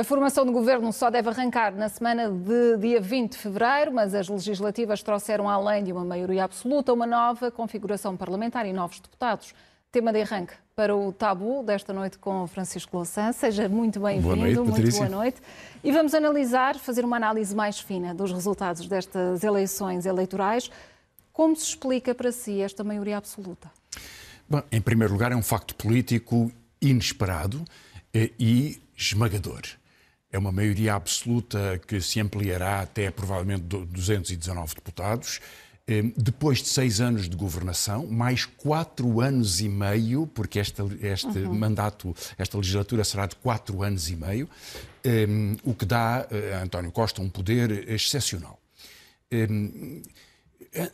A 0.00 0.02
formação 0.02 0.46
do 0.46 0.52
governo 0.52 0.90
só 0.94 1.10
deve 1.10 1.28
arrancar 1.28 1.74
na 1.74 1.86
semana 1.86 2.30
de 2.30 2.78
dia 2.78 3.02
20 3.02 3.32
de 3.32 3.36
fevereiro, 3.36 3.92
mas 3.92 4.14
as 4.14 4.30
legislativas 4.30 5.02
trouxeram, 5.02 5.46
além 5.46 5.84
de 5.84 5.92
uma 5.92 6.02
maioria 6.02 6.44
absoluta, 6.44 6.90
uma 6.90 7.06
nova 7.06 7.50
configuração 7.50 8.16
parlamentar 8.16 8.64
e 8.64 8.72
novos 8.72 8.98
deputados. 8.98 9.52
Tema 9.92 10.10
de 10.10 10.22
arranque 10.22 10.54
para 10.74 10.96
o 10.96 11.12
tabu 11.12 11.62
desta 11.62 11.92
noite 11.92 12.16
com 12.16 12.46
Francisco 12.46 12.96
Louçã. 12.96 13.30
Seja 13.32 13.68
muito 13.68 14.00
bem-vindo, 14.00 14.64
muito 14.64 14.90
boa 14.90 15.08
noite. 15.10 15.36
E 15.84 15.92
vamos 15.92 16.14
analisar, 16.14 16.78
fazer 16.78 17.04
uma 17.04 17.18
análise 17.18 17.54
mais 17.54 17.78
fina 17.78 18.14
dos 18.14 18.32
resultados 18.32 18.88
destas 18.88 19.44
eleições 19.44 20.06
eleitorais. 20.06 20.70
Como 21.30 21.54
se 21.54 21.66
explica 21.66 22.14
para 22.14 22.32
si 22.32 22.62
esta 22.62 22.82
maioria 22.82 23.18
absoluta? 23.18 23.70
Bom, 24.48 24.62
em 24.72 24.80
primeiro 24.80 25.12
lugar, 25.12 25.30
é 25.30 25.36
um 25.36 25.42
facto 25.42 25.74
político 25.74 26.50
inesperado 26.80 27.62
eh, 28.14 28.30
e 28.38 28.80
esmagador. 28.96 29.60
É 30.32 30.38
uma 30.38 30.52
maioria 30.52 30.94
absoluta 30.94 31.80
que 31.86 32.00
se 32.00 32.20
ampliará 32.20 32.80
até 32.80 33.10
provavelmente 33.10 33.62
219 33.62 34.74
deputados. 34.76 35.40
Eh, 35.86 36.04
depois 36.16 36.62
de 36.62 36.68
seis 36.68 37.00
anos 37.00 37.28
de 37.28 37.36
governação, 37.36 38.06
mais 38.06 38.44
quatro 38.44 39.20
anos 39.20 39.60
e 39.60 39.68
meio, 39.68 40.28
porque 40.28 40.60
este, 40.60 40.82
este 41.02 41.26
uhum. 41.26 41.54
mandato, 41.54 42.14
esta 42.38 42.56
legislatura 42.56 43.02
será 43.02 43.26
de 43.26 43.34
quatro 43.34 43.82
anos 43.82 44.08
e 44.08 44.14
meio, 44.14 44.48
um, 45.04 45.52
eh, 45.54 45.56
o 45.64 45.74
que 45.74 45.84
dá 45.84 46.28
a 46.56 46.62
António 46.62 46.92
Costa 46.92 47.20
um 47.20 47.28
poder 47.28 47.88
excepcional. 47.90 48.60
Um, 49.32 50.02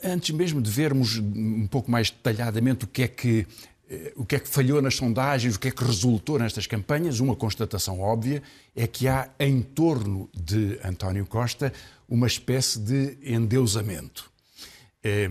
antes 0.03 0.35
mesmo 0.35 0.63
de 0.63 0.71
vermos 0.71 1.19
um 1.19 1.67
pouco 1.67 1.91
mais 1.91 2.11
detalhadamente 2.11 2.85
o 2.85 2.89
que 2.89 3.03
é 3.03 3.09
que 3.09 3.47
o 4.17 4.25
que 4.25 4.37
é 4.37 4.41
que 4.41 4.49
falhou 4.49 4.83
nas 4.83 4.97
sondagens, 4.97 5.55
o 5.55 5.61
que 5.61 5.69
é 5.69 5.71
que 5.71 5.85
resultou 5.85 6.39
nestas 6.39 6.67
campanhas, 6.67 7.21
uma 7.21 7.37
constatação 7.37 8.01
óbvia 8.01 8.43
é 8.75 8.87
que 8.87 9.07
há 9.07 9.31
em 9.39 9.63
torno 9.63 10.29
de 10.35 10.79
António 10.85 11.25
Costa 11.27 11.73
uma 12.09 12.27
espécie 12.27 12.81
de 12.81 13.17
endeusamento. 13.23 14.31
É, 15.03 15.31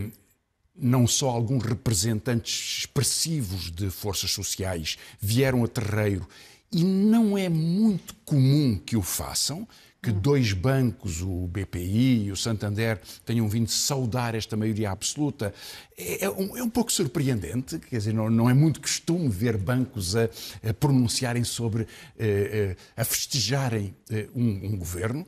não 0.75 1.07
só 1.07 1.29
alguns 1.29 1.63
representantes 1.63 2.79
expressivos 2.79 3.71
de 3.71 3.89
forças 3.89 4.31
sociais 4.31 4.97
vieram 5.19 5.63
a 5.63 5.67
terreiro 5.67 6.27
e 6.71 6.83
não 6.83 7.37
é 7.37 7.47
muito 7.47 8.13
comum 8.25 8.77
que 8.77 8.97
o 8.97 9.01
façam, 9.01 9.67
que 10.05 10.11
dois 10.11 10.53
bancos, 10.53 11.23
o 11.23 11.47
BPI 11.47 12.25
e 12.25 12.31
o 12.31 12.35
Santander, 12.35 13.01
tenham 13.25 13.49
vindo 13.49 13.71
saudar 13.71 14.35
esta 14.35 14.55
maioria 14.55 14.91
absoluta. 14.91 15.51
É, 15.97 16.25
é, 16.25 16.29
um, 16.29 16.55
é 16.55 16.61
um, 16.61 16.69
pouco 16.69 16.91
surpreendente, 16.91 17.79
quer 17.79 17.97
dizer, 17.97 18.13
não, 18.13 18.29
não, 18.29 18.47
é 18.47 18.53
muito 18.53 18.79
costume 18.79 19.27
ver 19.29 19.57
bancos 19.57 20.15
a, 20.15 20.29
a 20.63 20.73
pronunciarem 20.75 21.43
sobre, 21.43 21.83
a, 21.83 21.85
eh, 22.19 22.75
eh, 22.75 22.75
a 22.95 23.03
festejarem 23.03 23.95
eh, 24.11 24.27
um, 24.35 24.73
um 24.73 24.77
governo. 24.77 25.25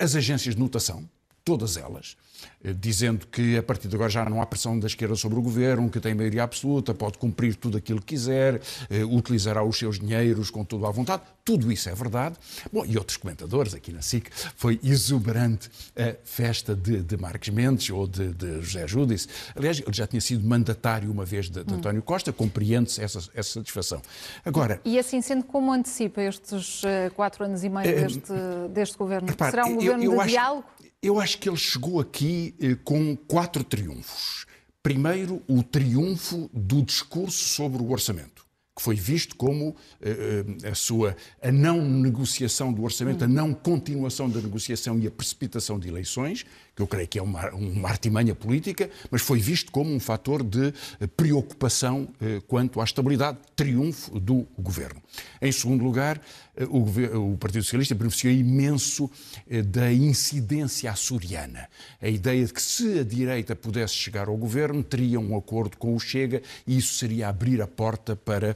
As 0.00 0.14
agências 0.14 0.54
de 0.54 0.60
notação, 0.60 1.08
todas 1.44 1.76
elas, 1.76 2.16
eh, 2.64 2.72
dizendo 2.72 3.26
que 3.26 3.56
a 3.56 3.62
partir 3.62 3.86
de 3.86 3.94
agora 3.94 4.08
já 4.08 4.24
não 4.24 4.40
há 4.40 4.46
pressão 4.46 4.78
da 4.78 4.86
esquerda 4.86 5.14
sobre 5.14 5.38
o 5.38 5.42
governo, 5.42 5.90
que 5.90 6.00
tem 6.00 6.14
maioria 6.14 6.42
absoluta, 6.42 6.94
pode 6.94 7.18
cumprir 7.18 7.54
tudo 7.54 7.76
aquilo 7.76 8.00
que 8.00 8.06
quiser, 8.06 8.62
eh, 8.88 9.04
utilizará 9.04 9.62
os 9.62 9.78
seus 9.78 9.98
dinheiros 9.98 10.50
com 10.50 10.64
tudo 10.64 10.86
à 10.86 10.90
vontade. 10.90 11.22
Tudo 11.44 11.70
isso 11.70 11.90
é 11.90 11.94
verdade. 11.94 12.36
Bom, 12.72 12.86
e 12.86 12.96
outros 12.96 13.18
comentadores 13.18 13.74
aqui 13.74 13.92
na 13.92 14.00
SIC, 14.00 14.30
foi 14.56 14.80
exuberante 14.82 15.70
a 15.94 16.14
festa 16.24 16.74
de, 16.74 17.02
de 17.02 17.16
Marques 17.18 17.52
Mendes 17.52 17.90
ou 17.90 18.06
de, 18.06 18.32
de 18.32 18.62
José 18.62 18.88
Júdice. 18.88 19.28
Aliás, 19.54 19.78
ele 19.78 19.92
já 19.92 20.06
tinha 20.06 20.22
sido 20.22 20.46
mandatário 20.48 21.10
uma 21.10 21.26
vez 21.26 21.50
de, 21.50 21.62
de 21.62 21.74
hum. 21.74 21.76
António 21.76 22.00
Costa, 22.00 22.32
compreende-se 22.32 23.02
essa, 23.02 23.18
essa 23.34 23.52
satisfação. 23.52 24.00
Agora... 24.42 24.80
E 24.82 24.98
assim 24.98 25.20
sendo, 25.20 25.44
como 25.44 25.70
antecipa 25.70 26.22
estes 26.22 26.82
uh, 26.82 27.12
quatro 27.14 27.44
anos 27.44 27.62
e 27.62 27.68
meio 27.68 27.94
deste, 27.94 28.32
deste 28.70 28.96
governo? 28.96 29.28
Repare, 29.28 29.50
Será 29.50 29.66
um 29.66 29.74
governo 29.74 30.02
eu, 30.02 30.12
eu 30.12 30.16
de 30.16 30.20
acho... 30.20 30.30
diálogo? 30.30 30.64
Eu 31.04 31.20
acho 31.20 31.36
que 31.36 31.50
ele 31.50 31.58
chegou 31.58 32.00
aqui 32.00 32.54
eh, 32.58 32.78
com 32.82 33.14
quatro 33.14 33.62
triunfos. 33.62 34.46
Primeiro, 34.82 35.42
o 35.46 35.62
triunfo 35.62 36.48
do 36.50 36.80
discurso 36.80 37.44
sobre 37.44 37.82
o 37.82 37.90
orçamento 37.90 38.33
que 38.74 38.82
foi 38.82 38.96
visto 38.96 39.36
como 39.36 39.76
eh, 40.02 40.44
eh, 40.62 40.68
a 40.68 40.74
sua 40.74 41.16
a 41.40 41.52
não 41.52 41.80
negociação 41.80 42.72
do 42.72 42.82
orçamento, 42.82 43.24
a 43.24 43.28
não 43.28 43.54
continuação 43.54 44.28
da 44.28 44.40
negociação 44.40 44.98
e 44.98 45.06
a 45.06 45.10
precipitação 45.10 45.78
de 45.78 45.88
eleições, 45.88 46.44
que 46.74 46.82
eu 46.82 46.86
creio 46.86 47.06
que 47.06 47.18
é 47.18 47.22
uma, 47.22 47.50
uma 47.50 47.88
artimanha 47.88 48.34
política, 48.34 48.90
mas 49.10 49.22
foi 49.22 49.38
visto 49.38 49.70
como 49.70 49.94
um 49.94 50.00
fator 50.00 50.42
de 50.42 50.74
preocupação 51.16 52.08
quanto 52.48 52.80
à 52.80 52.84
estabilidade, 52.84 53.38
triunfo 53.54 54.18
do 54.18 54.44
governo. 54.58 55.00
Em 55.40 55.52
segundo 55.52 55.84
lugar, 55.84 56.20
o, 56.68 57.32
o 57.32 57.36
Partido 57.36 57.64
Socialista 57.64 57.94
beneficiou 57.94 58.32
imenso 58.32 59.10
eh, 59.48 59.62
da 59.62 59.92
incidência 59.92 60.90
açoriana. 60.90 61.68
A 62.00 62.08
ideia 62.08 62.44
de 62.44 62.52
que 62.52 62.62
se 62.62 63.00
a 63.00 63.04
direita 63.04 63.56
pudesse 63.56 63.94
chegar 63.94 64.28
ao 64.28 64.36
governo, 64.36 64.82
teria 64.82 65.18
um 65.18 65.36
acordo 65.36 65.76
com 65.76 65.94
o 65.94 66.00
Chega 66.00 66.42
e 66.66 66.76
isso 66.76 66.94
seria 66.94 67.28
abrir 67.28 67.60
a 67.60 67.66
porta 67.66 68.14
para 68.14 68.52
uh, 68.52 68.54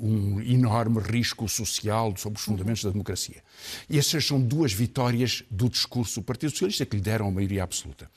um 0.00 0.40
enorme 0.40 1.00
risco 1.00 1.48
social 1.48 2.14
sobre 2.16 2.38
os 2.38 2.44
fundamentos 2.44 2.84
da 2.84 2.90
democracia. 2.90 3.42
E 3.88 3.98
essas 3.98 4.26
são 4.26 4.40
duas 4.40 4.72
vitórias 4.72 5.44
do 5.50 5.68
discurso 5.68 6.20
do 6.20 6.24
Partido 6.24 6.50
Socialista 6.50 6.86
que 6.86 6.96
lhe 6.96 7.02
deram 7.02 7.28
a 7.28 7.30
maioria 7.30 7.62
absoluta. 7.62 8.10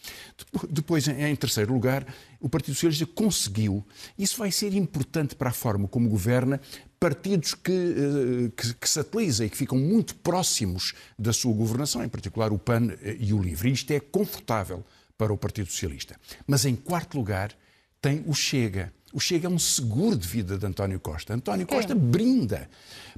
Depois, 0.69 1.07
em 1.07 1.35
terceiro 1.35 1.73
lugar, 1.73 2.05
o 2.39 2.49
Partido 2.49 2.75
Socialista 2.75 3.05
conseguiu, 3.05 3.85
isso 4.17 4.37
vai 4.37 4.51
ser 4.51 4.73
importante 4.73 5.35
para 5.35 5.49
a 5.49 5.53
forma 5.53 5.87
como 5.87 6.09
governa, 6.09 6.59
partidos 6.99 7.53
que, 7.53 7.71
eh, 7.71 8.51
que, 8.55 8.73
que, 8.75 8.89
se 8.89 8.99
atualizam 8.99 9.45
e 9.45 9.49
que 9.49 9.57
ficam 9.57 9.77
muito 9.77 10.15
próximos 10.15 10.93
da 11.19 11.33
sua 11.33 11.53
governação, 11.53 12.01
em 12.01 12.07
particular 12.07 12.53
o 12.53 12.57
PAN 12.57 12.93
eh, 13.01 13.17
e 13.19 13.33
o 13.33 13.41
LIVRE. 13.41 13.73
Isto 13.73 13.91
é 13.91 13.99
confortável 13.99 14.85
para 15.17 15.33
o 15.33 15.37
Partido 15.37 15.69
Socialista. 15.69 16.15
Mas, 16.47 16.63
em 16.63 16.75
quarto 16.75 17.17
lugar, 17.17 17.53
tem 18.01 18.23
o 18.25 18.33
Chega. 18.33 18.93
O 19.13 19.19
Chega 19.19 19.45
é 19.45 19.49
um 19.49 19.59
seguro 19.59 20.17
de 20.17 20.27
vida 20.27 20.57
de 20.57 20.65
António 20.65 20.99
Costa. 20.99 21.35
António 21.35 21.67
Costa 21.67 21.93
brinda. 21.93 22.67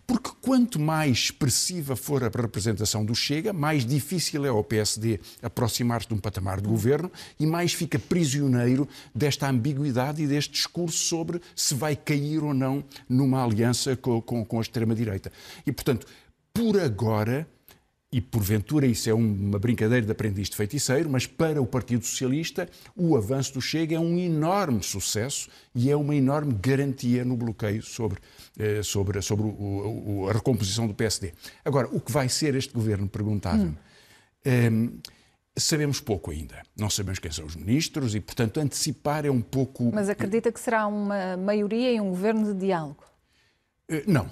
Porque 0.05 0.29
quanto 0.41 0.77
mais 0.77 1.17
expressiva 1.17 1.95
for 1.95 2.21
a 2.21 2.27
representação 2.27 3.05
do 3.05 3.15
Chega, 3.15 3.53
mais 3.53 3.85
difícil 3.85 4.45
é 4.45 4.49
ao 4.49 4.61
PSD 4.61 5.21
aproximar-se 5.41 6.09
de 6.09 6.13
um 6.13 6.17
patamar 6.17 6.59
de 6.59 6.67
governo 6.67 7.09
e 7.39 7.47
mais 7.47 7.71
fica 7.71 7.97
prisioneiro 7.97 8.87
desta 9.15 9.49
ambiguidade 9.49 10.21
e 10.21 10.27
deste 10.27 10.51
discurso 10.51 10.97
sobre 10.97 11.41
se 11.55 11.73
vai 11.73 11.95
cair 11.95 12.43
ou 12.43 12.53
não 12.53 12.83
numa 13.07 13.41
aliança 13.41 13.95
com, 13.95 14.21
com, 14.21 14.43
com 14.43 14.59
a 14.59 14.61
extrema-direita. 14.61 15.31
E, 15.65 15.71
portanto, 15.71 16.05
por 16.53 16.77
agora, 16.77 17.47
e 18.15 18.21
porventura 18.21 18.87
isso 18.87 19.09
é 19.09 19.13
uma 19.13 19.59
brincadeira 19.59 20.05
de 20.05 20.09
aprendiz 20.09 20.49
de 20.49 20.55
feiticeiro, 20.55 21.09
mas 21.09 21.27
para 21.27 21.61
o 21.61 21.65
Partido 21.65 22.05
Socialista 22.05 22.65
o 22.95 23.17
avanço 23.17 23.55
do 23.55 23.61
Chega 23.61 23.97
é 23.97 23.99
um 23.99 24.17
enorme 24.17 24.81
sucesso 24.81 25.49
e 25.75 25.91
é 25.91 25.97
uma 25.97 26.15
enorme 26.15 26.53
garantia 26.53 27.25
no 27.25 27.35
bloqueio 27.35 27.83
sobre, 27.83 28.19
eh, 28.57 28.81
sobre, 28.83 29.21
sobre 29.21 29.43
o, 29.43 29.49
o, 29.49 30.29
a 30.29 30.31
recomposição 30.31 30.87
do 30.87 30.93
PSD. 30.93 31.33
Agora, 31.65 31.89
o 31.91 31.99
que 31.99 32.09
vai 32.09 32.29
ser 32.29 32.55
este 32.55 32.73
governo, 32.73 33.05
perguntava-me. 33.05 33.77
Hum. 34.45 34.71
Um, 34.71 34.99
sabemos 35.57 35.99
pouco 35.99 36.31
ainda. 36.31 36.63
Não 36.77 36.89
sabemos 36.89 37.19
quem 37.19 37.31
são 37.31 37.45
os 37.45 37.57
ministros 37.57 38.15
e, 38.15 38.21
portanto, 38.21 38.61
antecipar 38.61 39.25
é 39.25 39.29
um 39.29 39.41
pouco. 39.41 39.91
Mas 39.93 40.07
acredita 40.07 40.53
que 40.53 40.59
será 40.61 40.87
uma 40.87 41.35
maioria 41.35 41.91
e 41.91 41.99
um 41.99 42.11
governo 42.11 42.53
de 42.53 42.61
diálogo? 42.61 43.03
Uh, 43.91 44.09
não, 44.09 44.29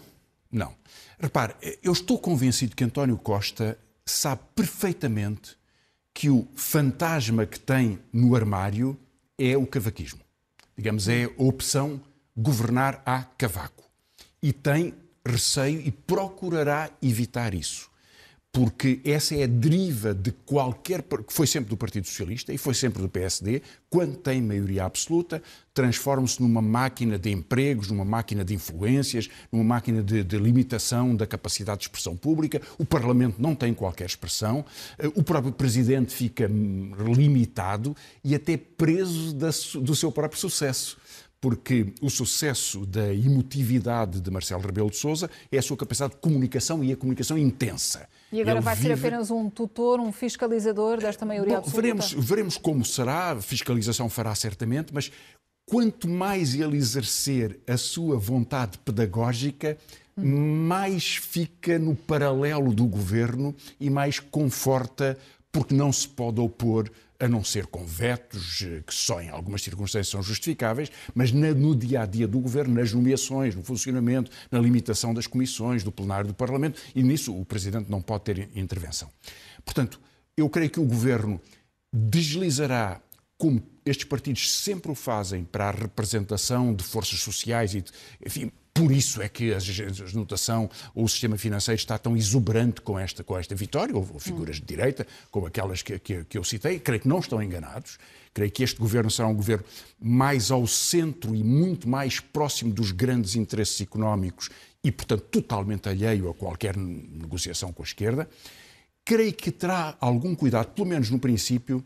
não. 0.53 0.75
Repare, 1.19 1.55
eu 1.81 1.91
estou 1.91 2.19
convencido 2.19 2.75
que 2.75 2.83
António 2.83 3.17
Costa 3.17 3.77
sabe 4.05 4.41
perfeitamente 4.55 5.57
que 6.13 6.29
o 6.29 6.47
fantasma 6.55 7.45
que 7.45 7.59
tem 7.59 7.99
no 8.11 8.35
armário 8.35 8.97
é 9.37 9.57
o 9.57 9.65
cavaquismo. 9.65 10.21
Digamos, 10.77 11.07
é 11.07 11.25
a 11.25 11.31
opção 11.37 11.99
governar 12.35 13.01
a 13.05 13.23
cavaco. 13.23 13.83
E 14.41 14.53
tem 14.53 14.93
receio 15.25 15.81
e 15.81 15.91
procurará 15.91 16.89
evitar 17.01 17.53
isso 17.53 17.92
porque 18.53 19.01
essa 19.03 19.35
é 19.35 19.45
a 19.45 19.47
deriva 19.47 20.13
de 20.13 20.31
qualquer. 20.31 21.01
que 21.01 21.33
foi 21.33 21.47
sempre 21.47 21.71
do 21.71 21.75
Partido 21.75 22.05
Socialista 22.05 22.53
e 22.53 22.57
foi 22.57 22.75
sempre 22.75 23.01
do 23.01 23.09
PSD, 23.09 23.63
quando 23.89 24.15
tem 24.15 24.43
maioria 24.43 24.85
absoluta, 24.85 25.41
transforma-se 25.73 26.39
numa 26.39 26.61
máquina 26.61 27.17
de 27.17 27.31
empregos, 27.31 27.89
numa 27.89 28.05
máquina 28.05 28.45
de 28.45 28.53
influências, 28.53 29.27
numa 29.51 29.63
máquina 29.63 30.03
de, 30.03 30.23
de, 30.23 30.37
limitação 30.37 31.15
da 31.15 31.25
capacidade 31.25 31.79
de 31.79 31.85
expressão 31.85 32.15
pública. 32.15 32.61
O 32.77 32.85
Parlamento 32.85 33.41
não 33.41 33.55
tem 33.55 33.73
qualquer 33.73 34.05
expressão, 34.05 34.63
eh, 34.99 35.07
o 35.15 35.23
próprio 35.23 35.51
Presidente 35.51 36.13
fica 36.13 36.47
hum, 36.47 36.91
limitado 37.11 37.95
e 38.23 38.35
até 38.35 38.55
preso 38.55 39.33
da, 39.33 39.49
do 39.81 39.95
seu 39.95 40.11
próprio 40.11 40.39
sucesso 40.39 40.97
porque 41.43 41.93
o 42.01 42.09
sucesso 42.09 42.85
da 42.85 43.13
emotividade 43.13 44.21
de 44.21 44.31
Marcelo 44.31 44.61
Rebelo 44.61 44.89
de 44.89 44.95
Sousa 44.95 45.29
é 45.51 45.57
a 45.57 45.61
sua 45.61 45.75
capacidade 45.75 46.13
de 46.13 46.21
comunicação 46.21 46.81
e 46.81 46.93
a 46.93 46.95
comunicação 46.95 47.37
intensa. 47.37 48.07
E 48.31 48.39
agora 48.39 48.59
Ele 48.59 48.63
vai 48.63 48.75
vive... 48.77 48.87
ser 48.87 48.93
apenas 48.93 49.29
um 49.29 49.49
tutor, 49.49 49.99
um 49.99 50.13
fiscalizador 50.13 50.99
desta 51.01 51.25
maioria 51.25 51.55
Bom, 51.55 51.59
absoluta? 51.59 51.81
Veremos, 51.81 52.13
veremos 52.13 52.55
como 52.55 52.85
será, 52.85 53.35
fiscalização 53.41 54.07
fará 54.07 54.33
certamente, 54.33 54.93
mas 54.93 55.11
quanto 55.65 56.07
mais 56.07 56.55
ele 56.55 56.77
exercer 56.77 57.59
a 57.67 57.75
sua 57.75 58.17
vontade 58.17 58.77
pedagógica, 58.77 59.77
mais 60.15 61.17
fica 61.17 61.77
no 61.77 61.93
paralelo 61.93 62.73
do 62.73 62.85
governo 62.85 63.53
e 63.81 63.89
mais 63.89 64.17
conforta, 64.17 65.17
porque 65.51 65.75
não 65.75 65.91
se 65.91 66.07
pode 66.07 66.39
opor 66.39 66.89
a 67.23 67.27
não 67.29 67.41
ser 67.41 67.67
com 67.67 67.85
vetos, 67.85 68.61
eh, 68.63 68.83
que 68.85 68.93
só 68.93 69.21
em 69.21 69.29
algumas 69.29 69.61
circunstâncias 69.61 70.09
são 70.09 70.21
justificáveis, 70.21 70.91
mas 71.15 71.31
no 71.31 71.73
dia 71.73 72.01
a 72.01 72.05
dia 72.05 72.27
do 72.27 72.37
governo, 72.37 72.73
nas 72.73 72.91
nomeações, 72.91 73.55
no 73.55 73.63
funcionamento, 73.63 74.29
na 74.51 74.59
limitação 74.59 75.13
das 75.13 75.25
comissões, 75.25 75.83
do 75.83 75.91
plenário 75.91 76.27
do 76.27 76.33
Parlamento, 76.33 76.81
e 76.93 77.01
nisso 77.01 77.33
o 77.33 77.45
Presidente 77.45 77.89
não 77.89 78.01
pode 78.01 78.25
ter 78.25 78.49
intervenção. 78.53 79.09
Portanto, 79.63 80.01
eu 80.35 80.49
creio 80.49 80.69
que 80.69 80.81
o 80.81 80.85
governo 80.85 81.39
deslizará, 81.93 83.01
como 83.37 83.63
estes 83.85 84.05
partidos 84.05 84.51
sempre 84.51 84.91
o 84.91 84.95
fazem, 84.95 85.45
para 85.45 85.69
a 85.69 85.71
representação 85.71 86.75
de 86.75 86.83
forças 86.83 87.19
sociais 87.19 87.73
e, 87.73 87.85
enfim, 88.25 88.51
por 88.73 88.91
isso 88.91 89.21
é 89.21 89.29
que 89.29 89.53
a 89.53 89.59
notação 90.15 90.67
o 90.95 91.07
sistema 91.07 91.37
financeiro 91.37 91.77
está 91.77 91.95
tão 91.97 92.17
exuberante 92.17 92.81
com 92.81 92.97
esta, 92.97 93.23
com 93.23 93.37
esta 93.37 93.53
vitória. 93.53 93.95
Houve 93.95 94.19
figuras 94.19 94.55
de 94.55 94.63
direita, 94.63 95.05
como 95.29 95.45
aquelas 95.45 95.83
que, 95.83 95.99
que, 95.99 96.23
que 96.25 96.37
eu 96.37 96.43
citei. 96.43 96.79
Creio 96.79 97.01
que 97.01 97.07
não 97.07 97.19
estão 97.19 97.41
enganados. 97.41 97.99
Creio 98.33 98.49
que 98.49 98.63
este 98.63 98.79
governo 98.79 99.11
será 99.11 99.27
um 99.27 99.35
governo 99.35 99.63
mais 100.01 100.49
ao 100.49 100.65
centro 100.65 101.35
e 101.35 101.43
muito 101.43 101.87
mais 101.87 102.19
próximo 102.19 102.73
dos 102.73 102.91
grandes 102.91 103.35
interesses 103.35 103.79
económicos 103.79 104.49
e, 104.83 104.91
portanto, 104.91 105.21
totalmente 105.21 105.87
alheio 105.87 106.27
a 106.29 106.33
qualquer 106.33 106.75
negociação 106.75 107.71
com 107.71 107.83
a 107.83 107.85
esquerda. 107.85 108.27
Creio 109.05 109.33
que 109.33 109.51
terá 109.51 109.95
algum 109.99 110.33
cuidado, 110.33 110.73
pelo 110.73 110.87
menos 110.87 111.11
no 111.11 111.19
princípio, 111.19 111.85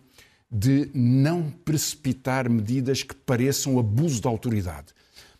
de 0.49 0.89
não 0.93 1.51
precipitar 1.51 2.49
medidas 2.49 3.03
que 3.03 3.13
pareçam 3.13 3.77
abuso 3.77 4.21
de 4.21 4.27
autoridade 4.29 4.96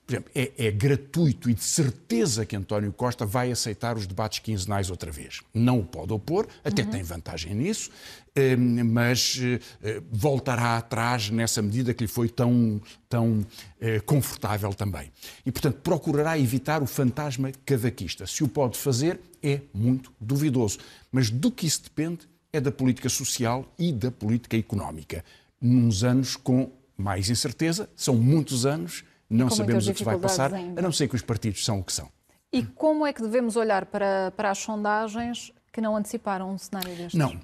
por 0.08 0.14
exemplo, 0.14 0.32
é, 0.34 0.52
é, 0.58 0.72
gratuito 0.72 1.50
e 1.50 1.54
de 1.54 1.64
certeza 1.64 2.46
que 2.46 2.56
António 2.56 2.94
Costa 2.94 3.26
vai 3.26 3.52
aceitar 3.52 3.98
os 3.98 4.08
debates 4.08 4.40
quinzenais 4.40 4.90
outra 4.90 5.12
vez. 5.12 5.42
Não 5.54 5.80
o 5.80 5.84
pode 5.84 6.14
opor, 6.14 6.48
até 6.64 6.84
uhum. 6.84 6.90
tem 6.90 7.04
vantagem 7.04 7.54
nisso, 7.54 7.92
hum, 8.38 8.86
mas 8.86 9.38
eh, 9.84 10.02
voltará 10.10 10.78
atrás 10.78 11.30
nessa 11.30 11.62
medida 11.62 11.94
que 11.94 12.06
lhe 12.06 12.08
foi 12.08 12.30
tão, 12.30 12.82
tão 13.10 13.46
eh, 13.82 14.00
confortável 14.00 14.74
também. 14.74 15.12
E, 15.46 15.52
portanto, 15.52 15.82
procurará 15.84 16.40
evitar 16.40 16.82
o 16.82 16.88
fantasma 16.88 17.52
cavaquista. 17.66 18.26
Se 18.26 18.46
o 18.46 18.48
pode 18.48 18.78
fazer, 18.78 19.20
é 19.44 19.60
muito 19.74 20.14
duvidoso. 20.22 20.80
Mas 21.12 21.30
do 21.30 21.52
que 21.52 21.68
isso 21.68 21.84
depende 21.84 22.20
é 22.54 22.62
da 22.62 22.72
política 22.72 23.10
social 23.10 23.70
e 23.78 23.92
da 23.92 24.10
política 24.10 24.56
económica. 24.56 25.26
Nos 25.62 26.06
anos 26.06 26.38
com 26.38 26.72
mais 26.98 27.30
incerteza, 27.30 27.90
são 27.94 28.16
muitos 28.16 28.66
anos 28.66 29.04
não 29.30 29.50
sabemos 29.50 29.88
o 29.88 29.94
que 29.94 30.04
vai 30.04 30.18
passar, 30.18 30.54
ainda. 30.54 30.80
a 30.80 30.84
não 30.84 30.92
ser 30.92 31.08
que 31.08 31.16
os 31.16 31.22
partidos 31.22 31.64
são 31.64 31.80
o 31.80 31.84
que 31.84 31.94
são. 31.94 32.10
E 32.52 32.64
como 32.64 33.06
é 33.06 33.12
que 33.12 33.22
devemos 33.22 33.56
olhar 33.56 33.86
para, 33.86 34.32
para 34.32 34.52
as 34.52 34.58
sondagens 34.60 35.52
que 35.72 35.82
não 35.82 35.96
anteciparam 35.96 36.52
um 36.52 36.58
cenário 36.58 36.96
deste? 36.96 37.18
Não. 37.18 37.38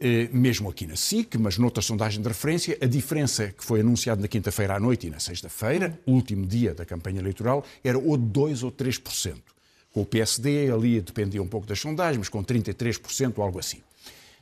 Eh, 0.00 0.28
mesmo 0.32 0.68
aqui 0.68 0.86
na 0.86 0.96
SIC, 0.96 1.36
mas 1.38 1.56
noutra 1.56 1.80
sondagem 1.80 2.20
de 2.20 2.28
referência, 2.28 2.76
a 2.82 2.86
diferença 2.86 3.48
que 3.48 3.64
foi 3.64 3.80
anunciada 3.80 4.20
na 4.20 4.28
quinta-feira 4.28 4.74
à 4.74 4.80
noite 4.80 5.06
e 5.06 5.10
na 5.10 5.20
sexta-feira, 5.20 5.98
hum. 6.06 6.14
último 6.14 6.44
dia 6.44 6.74
da 6.74 6.84
campanha 6.84 7.20
eleitoral, 7.20 7.64
era 7.82 7.98
ou 7.98 8.16
2 8.16 8.62
ou 8.62 8.72
3%. 8.72 9.36
Com 9.92 10.02
o 10.02 10.06
PSD, 10.06 10.70
ali 10.70 11.00
dependia 11.00 11.42
um 11.42 11.48
pouco 11.48 11.66
das 11.66 11.80
sondagens, 11.80 12.18
mas 12.18 12.28
com 12.28 12.44
33% 12.44 13.34
ou 13.36 13.44
algo 13.44 13.58
assim. 13.58 13.80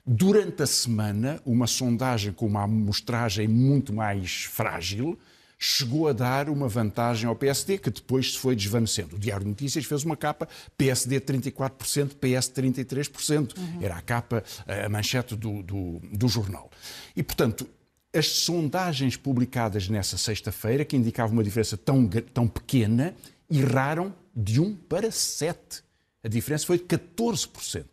Durante 0.05 0.63
a 0.63 0.67
semana, 0.67 1.41
uma 1.45 1.67
sondagem 1.67 2.33
com 2.33 2.47
uma 2.47 2.63
amostragem 2.63 3.47
muito 3.47 3.93
mais 3.93 4.45
frágil, 4.45 5.19
chegou 5.59 6.09
a 6.09 6.13
dar 6.13 6.49
uma 6.49 6.69
vantagem 6.69 7.29
ao 7.29 7.35
PSD, 7.35 7.79
que 7.79 7.91
depois 7.91 8.33
se 8.33 8.39
foi 8.39 8.55
desvanecendo. 8.55 9.17
O 9.17 9.19
Diário 9.19 9.45
de 9.45 9.51
Notícias 9.51 9.85
fez 9.85 10.05
uma 10.05 10.17
capa 10.17 10.49
PSD 10.77 11.21
34%, 11.21 12.15
PS 12.15 12.51
33%. 12.51 13.57
Uhum. 13.57 13.79
Era 13.83 13.97
a 13.97 14.03
capa, 14.03 14.45
a 14.67 14.89
manchete 14.89 15.35
do, 15.35 15.63
do, 15.63 16.01
do 16.13 16.29
jornal. 16.29 16.71
E, 17.15 17.23
portanto, 17.23 17.67
as 18.13 18.29
sondagens 18.29 19.17
publicadas 19.17 19.89
nessa 19.89 20.17
sexta-feira, 20.17 20.85
que 20.85 20.97
indicavam 20.97 21.35
uma 21.35 21.45
diferença 21.45 21.77
tão, 21.77 22.07
tão 22.07 22.47
pequena, 22.47 23.15
erraram 23.51 24.15
de 24.35 24.61
1 24.61 24.75
para 24.75 25.11
7. 25.11 25.83
A 26.23 26.29
diferença 26.29 26.67
foi 26.67 26.79
de 26.79 26.85
14%. 26.85 27.85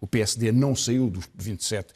O 0.00 0.06
PSD 0.06 0.52
não 0.52 0.76
saiu 0.76 1.10
dos 1.10 1.28
27, 1.34 1.92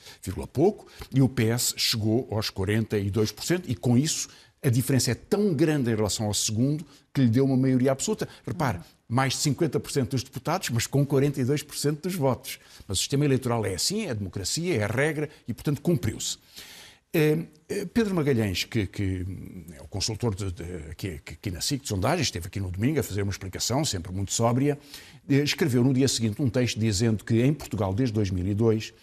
pouco 0.52 0.86
e 1.14 1.22
o 1.22 1.28
PS 1.28 1.74
chegou 1.76 2.26
aos 2.32 2.50
42% 2.50 3.62
e 3.68 3.76
com 3.76 3.96
isso 3.96 4.28
a 4.62 4.68
diferença 4.68 5.10
é 5.10 5.14
tão 5.14 5.52
grande 5.52 5.90
em 5.90 5.94
relação 5.94 6.26
ao 6.26 6.34
segundo 6.34 6.86
que 7.12 7.20
lhe 7.20 7.28
deu 7.28 7.44
uma 7.44 7.56
maioria 7.56 7.90
absoluta. 7.90 8.28
Repare, 8.46 8.78
mais 9.08 9.32
de 9.32 9.50
50% 9.50 10.08
dos 10.08 10.22
deputados, 10.22 10.70
mas 10.70 10.86
com 10.86 11.04
42% 11.04 12.00
dos 12.00 12.14
votos. 12.14 12.58
Mas 12.86 12.98
o 12.98 13.00
sistema 13.00 13.24
eleitoral 13.24 13.66
é 13.66 13.74
assim, 13.74 14.06
é 14.06 14.10
a 14.10 14.14
democracia, 14.14 14.76
é 14.76 14.84
a 14.84 14.86
regra 14.86 15.28
e, 15.48 15.52
portanto, 15.52 15.82
cumpriu-se. 15.82 16.38
Eh, 17.14 17.38
eh, 17.68 17.84
Pedro 17.92 18.14
Magalhães, 18.14 18.64
que, 18.64 18.86
que, 18.86 19.26
é 19.76 19.82
o 19.82 19.88
consultor 19.88 20.34
de, 20.34 20.50
de, 20.50 20.62
aqui, 20.90 21.20
aqui 21.26 21.50
na 21.50 21.60
SIC 21.60 21.82
de 21.82 21.88
sondagens, 21.88 22.28
esteve 22.28 22.46
aqui 22.46 22.58
no 22.58 22.70
domingo 22.70 23.00
a 23.00 23.02
fazer 23.02 23.22
uma 23.22 23.32
explicação, 23.32 23.84
sempre 23.84 24.10
muito 24.12 24.32
sóbria, 24.32 24.78
eh, 25.28 25.34
escreveu 25.42 25.84
no 25.84 25.92
dia 25.92 26.08
seguinte 26.08 26.40
um 26.40 26.48
texto 26.48 26.80
dizendo 26.80 27.22
que 27.22 27.42
em 27.42 27.52
Portugal, 27.52 27.92
desde 27.92 28.14
2002, 28.14 28.94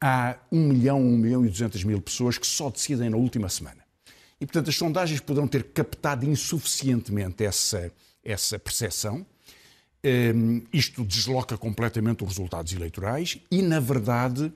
há 0.00 0.36
1 0.52 0.68
milhão, 0.68 1.00
1 1.00 1.18
milhão 1.18 1.44
e 1.44 1.48
200 1.48 1.82
mil 1.82 2.00
pessoas 2.00 2.38
que 2.38 2.46
só 2.46 2.70
decidem 2.70 3.10
na 3.10 3.16
última 3.16 3.48
semana. 3.48 3.85
E, 4.40 4.46
portanto, 4.46 4.68
as 4.68 4.76
sondagens 4.76 5.20
poderão 5.20 5.48
ter 5.48 5.64
captado 5.64 6.26
insuficientemente 6.26 7.44
essa, 7.44 7.90
essa 8.22 8.58
percepção. 8.58 9.26
Um, 10.04 10.62
isto 10.72 11.04
desloca 11.04 11.56
completamente 11.56 12.22
os 12.22 12.28
resultados 12.30 12.72
eleitorais 12.72 13.38
e, 13.50 13.62
na 13.62 13.80
verdade, 13.80 14.52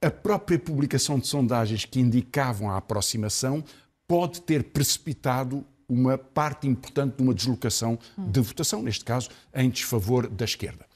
a 0.00 0.10
própria 0.10 0.58
publicação 0.58 1.18
de 1.18 1.26
sondagens 1.26 1.84
que 1.84 2.00
indicavam 2.00 2.70
a 2.70 2.76
aproximação 2.76 3.62
pode 4.06 4.40
ter 4.42 4.62
precipitado 4.64 5.64
uma 5.88 6.16
parte 6.16 6.66
importante 6.66 7.16
de 7.16 7.22
uma 7.22 7.34
deslocação 7.34 7.98
de 8.16 8.40
votação, 8.40 8.82
neste 8.82 9.04
caso, 9.04 9.28
em 9.54 9.68
desfavor 9.68 10.28
da 10.28 10.44
esquerda. 10.44 10.86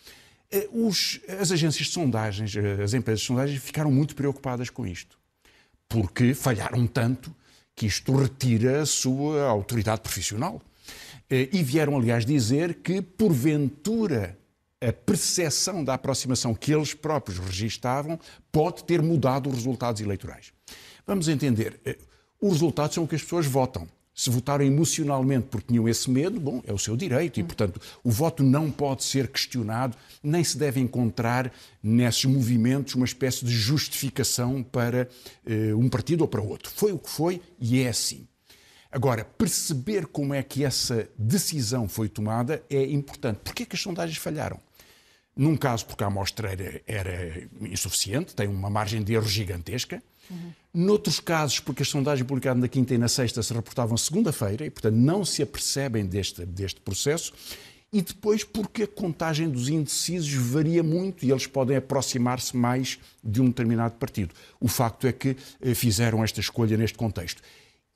Eh, 0.51 0.69
os, 0.73 1.21
as 1.29 1.53
agências 1.53 1.87
de 1.87 1.93
sondagens, 1.93 2.55
eh, 2.57 2.83
as 2.83 2.93
empresas 2.93 3.21
de 3.21 3.27
sondagens, 3.27 3.63
ficaram 3.63 3.91
muito 3.91 4.15
preocupadas 4.17 4.69
com 4.69 4.87
isto, 4.87 5.19
porque 5.89 6.35
falharam 6.35 6.87
tanto 6.87 7.35
que 7.81 7.87
isto 7.87 8.15
retira 8.15 8.83
a 8.83 8.85
sua 8.85 9.47
autoridade 9.47 10.03
profissional. 10.03 10.61
Eh, 11.31 11.49
e 11.51 11.63
vieram, 11.63 11.97
aliás, 11.97 12.27
dizer 12.27 12.75
que, 12.75 13.01
porventura, 13.01 14.39
a 14.83 14.93
percepção 14.93 15.83
da 15.83 15.95
aproximação 15.95 16.55
que 16.55 16.75
eles 16.75 16.93
próprios 16.93 17.39
registavam 17.39 18.21
pode 18.53 18.85
ter 18.85 19.01
mudado 19.01 19.49
os 19.49 19.55
resultados 19.55 20.03
eleitorais. 20.03 20.53
Vamos 21.07 21.27
entender, 21.27 21.81
eh, 21.87 21.97
os 22.39 22.53
resultados 22.53 22.97
são 22.97 23.05
o 23.05 23.09
que 23.09 23.15
as 23.15 23.23
pessoas 23.23 23.47
votam. 23.47 23.89
Se 24.21 24.29
votaram 24.29 24.63
emocionalmente 24.63 25.47
porque 25.51 25.69
tinham 25.69 25.89
esse 25.89 26.11
medo, 26.11 26.39
bom, 26.39 26.63
é 26.67 26.75
o 26.75 26.79
seu 26.79 26.95
direito 26.95 27.41
e, 27.41 27.43
portanto, 27.43 27.81
o 28.05 28.11
voto 28.11 28.43
não 28.43 28.71
pode 28.71 29.03
ser 29.03 29.29
questionado, 29.29 29.97
nem 30.23 30.45
se 30.45 30.59
deve 30.59 30.79
encontrar 30.79 31.51
nesses 31.83 32.27
movimentos 32.27 32.95
uma 32.95 33.07
espécie 33.07 33.47
de 33.47 33.51
justificação 33.51 34.63
para 34.63 35.09
uh, 35.47 35.75
um 35.75 35.89
partido 35.89 36.21
ou 36.21 36.29
para 36.29 36.43
outro. 36.43 36.71
Foi 36.71 36.93
o 36.93 36.99
que 36.99 37.09
foi 37.09 37.41
e 37.59 37.81
é 37.81 37.89
assim. 37.89 38.29
Agora, 38.93 39.25
perceber 39.25 40.07
como 40.07 40.35
é 40.35 40.43
que 40.43 40.67
essa 40.67 41.09
decisão 41.17 41.89
foi 41.89 42.07
tomada 42.07 42.63
é 42.69 42.85
importante. 42.91 43.41
Porquê 43.43 43.65
que 43.65 43.75
as 43.75 43.81
sondagens 43.81 44.19
falharam? 44.19 44.61
Num 45.35 45.57
caso, 45.57 45.87
porque 45.87 46.05
a 46.05 46.09
amostra 46.09 46.51
era, 46.53 46.83
era 46.87 47.49
insuficiente, 47.63 48.35
tem 48.35 48.49
uma 48.49 48.69
margem 48.69 49.03
de 49.03 49.15
erro 49.15 49.27
gigantesca. 49.27 50.03
Uhum. 50.31 50.53
Noutros 50.73 51.19
casos, 51.19 51.59
porque 51.59 51.83
as 51.83 51.89
sondagens 51.89 52.27
publicadas 52.27 52.61
na 52.61 52.69
quinta 52.69 52.95
e 52.95 52.99
na 52.99 53.09
sexta 53.09 53.43
se 53.43 53.53
reportavam 53.53 53.97
segunda-feira 53.97 54.65
e, 54.65 54.71
portanto, 54.71 54.95
não 54.95 55.25
se 55.25 55.43
apercebem 55.43 56.07
deste, 56.07 56.47
deste 56.47 56.81
processo. 56.81 57.33
E 57.93 58.01
depois, 58.01 58.45
porque 58.45 58.85
a 58.85 58.87
contagem 58.87 59.51
dos 59.51 59.69
indecisos 59.69 60.33
varia 60.33 60.81
muito 60.81 61.25
e 61.25 61.31
eles 61.33 61.49
podem 61.49 61.77
aproximar-se 61.77 62.57
mais 62.57 63.01
de 63.23 63.43
um 63.43 63.49
determinado 63.49 63.97
partido. 63.97 64.33
O 64.61 64.69
facto 64.69 65.09
é 65.09 65.13
que 65.13 65.37
eh, 65.61 65.75
fizeram 65.75 66.23
esta 66.23 66.39
escolha 66.39 66.77
neste 66.77 66.97
contexto. 66.97 67.43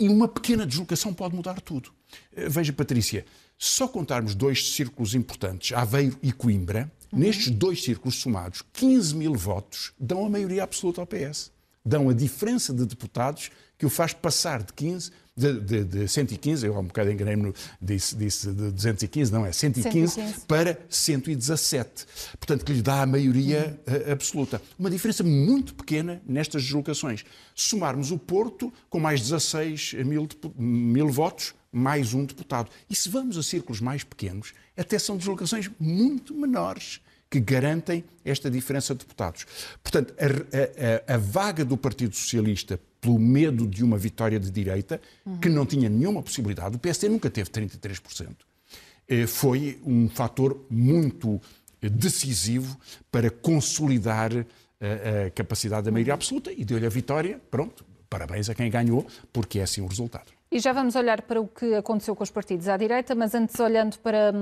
E 0.00 0.08
uma 0.08 0.26
pequena 0.26 0.66
deslocação 0.66 1.14
pode 1.14 1.36
mudar 1.36 1.60
tudo. 1.60 1.92
Eh, 2.34 2.48
veja, 2.48 2.72
Patrícia, 2.72 3.24
só 3.56 3.86
contarmos 3.86 4.34
dois 4.34 4.72
círculos 4.72 5.14
importantes, 5.14 5.70
Aveiro 5.76 6.18
e 6.20 6.32
Coimbra, 6.32 6.90
uhum. 7.12 7.20
nestes 7.20 7.50
dois 7.50 7.84
círculos 7.84 8.16
somados, 8.16 8.62
15 8.72 9.14
mil 9.14 9.34
votos 9.34 9.92
dão 9.96 10.26
a 10.26 10.28
maioria 10.28 10.64
absoluta 10.64 11.00
ao 11.00 11.06
PS 11.06 11.53
dão 11.84 12.08
a 12.08 12.14
diferença 12.14 12.72
de 12.72 12.86
deputados 12.86 13.50
que 13.76 13.84
o 13.84 13.90
faz 13.90 14.12
passar 14.12 14.62
de 14.62 14.72
15 14.72 15.10
de, 15.36 15.60
de, 15.60 15.84
de 15.84 16.08
115, 16.08 16.64
eu 16.64 16.76
há 16.76 16.80
um 16.80 16.84
bocado 16.84 17.10
enganei-me, 17.10 17.52
disse, 17.82 18.14
disse 18.14 18.52
de 18.52 18.70
215, 18.70 19.32
não 19.32 19.44
é 19.44 19.50
115, 19.50 20.14
115, 20.14 20.46
para 20.46 20.78
117. 20.88 22.06
Portanto, 22.38 22.64
que 22.64 22.72
lhe 22.72 22.82
dá 22.82 23.02
a 23.02 23.06
maioria 23.06 23.78
uhum. 23.86 24.12
absoluta. 24.12 24.62
Uma 24.78 24.88
diferença 24.88 25.24
muito 25.24 25.74
pequena 25.74 26.22
nestas 26.24 26.62
deslocações. 26.62 27.24
Somarmos 27.54 28.12
o 28.12 28.18
Porto 28.18 28.72
com 28.88 29.00
mais 29.00 29.20
16 29.20 29.94
mil, 30.04 30.28
mil 30.56 31.08
votos, 31.08 31.52
mais 31.72 32.14
um 32.14 32.24
deputado. 32.24 32.70
E 32.88 32.94
se 32.94 33.08
vamos 33.08 33.36
a 33.36 33.42
círculos 33.42 33.80
mais 33.80 34.04
pequenos, 34.04 34.52
até 34.76 34.98
são 35.00 35.16
deslocações 35.16 35.68
muito 35.80 36.32
menores 36.32 37.00
que 37.34 37.40
garantem 37.40 38.04
esta 38.24 38.48
diferença 38.48 38.94
de 38.94 39.00
deputados. 39.00 39.44
Portanto, 39.82 40.14
a, 40.16 41.10
a, 41.10 41.14
a, 41.14 41.18
vaga 41.18 41.64
do 41.64 41.76
Partido 41.76 42.14
Socialista 42.14 42.78
pelo 43.00 43.18
medo 43.18 43.66
de 43.66 43.82
uma 43.82 43.98
vitória 43.98 44.38
de 44.38 44.52
direita, 44.52 45.00
uhum. 45.26 45.38
que 45.38 45.48
não 45.48 45.66
tinha 45.66 45.88
nenhuma 45.88 46.22
possibilidade, 46.22 46.76
o 46.76 46.78
PSD 46.78 47.08
nunca 47.08 47.28
teve 47.28 47.50
33%, 47.50 48.36
eh, 49.08 49.26
foi 49.26 49.80
um 49.84 50.08
fator 50.08 50.64
muito 50.70 51.40
decisivo 51.82 52.78
para 53.10 53.28
consolidar 53.30 54.30
a, 54.32 55.26
a 55.26 55.30
capacidade 55.30 55.86
da 55.86 55.90
maioria 55.90 56.14
absoluta 56.14 56.52
e 56.52 56.64
deu-lhe 56.64 56.86
a 56.86 56.88
vitória. 56.88 57.40
Pronto, 57.50 57.84
parabéns 58.08 58.48
a 58.48 58.54
quem 58.54 58.70
ganhou, 58.70 59.04
porque 59.32 59.58
é 59.58 59.64
assim 59.64 59.80
o 59.80 59.86
resultado. 59.86 60.30
E 60.52 60.60
já 60.60 60.72
vamos 60.72 60.94
olhar 60.94 61.20
para 61.22 61.40
o 61.40 61.48
que 61.48 61.74
aconteceu 61.74 62.14
com 62.14 62.22
os 62.22 62.30
partidos 62.30 62.68
à 62.68 62.76
direita, 62.76 63.12
mas 63.12 63.34
antes 63.34 63.58
olhando 63.58 63.98
para, 63.98 64.32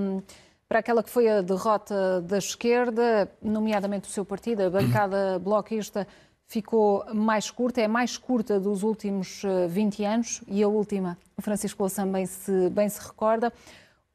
para 0.68 0.78
aquela 0.78 1.02
que 1.02 1.10
foi 1.10 1.28
a 1.28 1.42
derrota 1.42 2.20
da 2.22 2.38
esquerda, 2.38 3.30
nomeadamente 3.42 4.08
o 4.08 4.12
seu 4.12 4.24
partido, 4.24 4.62
a 4.62 4.70
bancada 4.70 5.38
bloquista, 5.42 6.06
ficou 6.46 7.04
mais 7.14 7.50
curta, 7.50 7.80
é 7.80 7.84
a 7.84 7.88
mais 7.88 8.16
curta 8.16 8.60
dos 8.60 8.82
últimos 8.82 9.42
20 9.68 10.02
eh, 10.02 10.06
anos 10.06 10.42
e 10.46 10.62
a 10.62 10.68
última, 10.68 11.18
o 11.36 11.42
Francisco 11.42 11.82
Louçã 11.82 12.06
bem 12.06 12.26
se, 12.26 12.68
bem 12.70 12.88
se 12.88 13.00
recorda. 13.00 13.52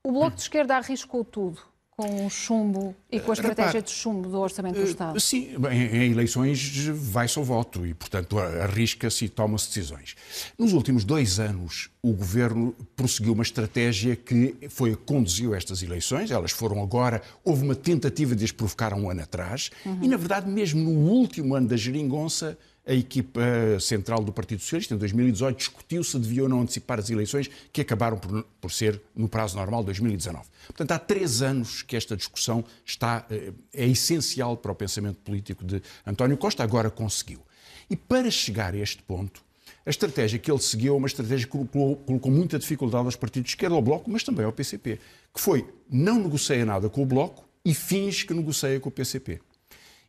O 0.04 0.12
Bloco 0.12 0.36
de 0.36 0.42
Esquerda 0.42 0.78
arriscou 0.78 1.26
tudo 1.26 1.60
com 1.98 2.28
o 2.28 2.30
chumbo 2.30 2.96
e 3.12 3.20
com 3.20 3.32
a 3.32 3.34
estratégia 3.34 3.82
de 3.82 3.90
chumbo 3.90 4.30
do 4.30 4.40
Orçamento 4.40 4.76
do 4.76 4.82
eh, 4.82 4.90
Estado? 4.90 5.20
Sim, 5.20 5.56
em, 5.72 6.12
eleições 6.12 6.86
vai-se 6.94 7.40
ao 7.40 7.44
voto 7.44 7.88
e, 7.88 7.94
portanto, 7.96 8.38
arrisca-se 8.38 9.26
e 9.26 9.30
toma-se 9.30 9.70
decisões. 9.70 10.16
Nos 10.60 10.74
últimos 10.74 11.04
dois 11.04 11.40
anos, 11.40 11.90
o 12.04 12.14
Governo 12.14 12.76
prosseguiu 12.96 13.34
uma 13.34 13.42
estratégia 13.42 14.16
que 14.16 14.56
foi 14.70 14.96
conduziu 14.96 15.56
estas 15.56 15.82
eleições. 15.82 16.30
Elas 16.30 16.52
foram 16.52 16.84
agora, 16.84 17.20
houve 17.44 17.64
uma 17.64 17.76
tentativa 17.76 18.36
de 18.36 18.46
as 18.46 18.52
provocar 18.52 18.94
um 18.94 19.10
ano 19.10 19.24
atrás 19.24 19.72
uhum. 19.84 19.98
e, 20.04 20.08
na 20.08 20.18
verdade, 20.18 20.48
mesmo 20.48 20.80
no 20.80 21.10
último 21.10 21.56
ano 21.56 21.68
da 21.68 21.76
geringonça, 21.76 22.56
a 22.88 22.94
equipa 22.94 23.42
central 23.82 24.24
do 24.24 24.32
Partido 24.32 24.62
Socialista, 24.62 24.96
em 24.96 24.98
2018, 24.98 25.58
discutiu 25.58 26.04
se 26.04 26.18
devia 26.18 26.44
ou 26.44 26.50
não 26.50 26.62
antecipar 26.62 27.00
as 27.00 27.10
eleições, 27.10 27.50
que 27.74 27.82
acabaram 27.82 28.18
por, 28.18 28.44
por 28.62 28.72
ser 28.72 29.02
no 29.14 29.28
prazo 29.28 29.58
normal, 29.58 29.84
2019. 29.84 30.46
Portanto, 30.68 30.92
há 30.94 31.00
três 31.00 31.42
anos 31.42 31.82
que 31.82 31.98
esta 31.98 32.16
discussão 32.16 32.64
está, 32.86 33.26
eh, 33.30 33.52
é 33.74 33.86
essencial 33.86 34.56
para 34.56 34.72
o 34.72 34.76
pensamento 34.76 35.18
político 35.18 35.66
de 35.66 35.82
António 36.06 36.38
Costa, 36.38 36.64
agora 36.64 36.90
conseguiu. 36.90 37.42
E 37.90 37.96
para 37.96 38.32
chegar 38.32 38.74
a 38.74 38.78
este 38.78 39.04
ponto, 39.04 39.42
a 39.86 39.90
estratégia 39.90 40.40
que 40.40 40.50
ele 40.50 40.62
seguiu 40.62 40.94
é 40.94 40.98
uma 40.98 41.08
estratégia 41.08 41.46
que 41.46 41.52
colocou, 41.52 41.98
colocou 41.98 42.32
muita 42.32 42.58
dificuldade 42.58 43.06
aos 43.06 43.16
partidos 43.16 43.50
de 43.50 43.56
esquerda, 43.56 43.76
ao 43.76 43.82
Bloco, 43.82 44.10
mas 44.10 44.24
também 44.24 44.46
ao 44.46 44.52
PCP, 44.54 45.00
que 45.34 45.42
foi 45.42 45.68
não 45.90 46.20
negocia 46.20 46.66
nada 46.66 46.90
com 46.90 47.04
o 47.04 47.06
Bloco 47.06 47.48
e 47.64 47.74
finge 47.74 48.26
que 48.26 48.34
negocia 48.34 48.80
com 48.80 48.90
o 48.90 48.92
PCP. 48.92 49.42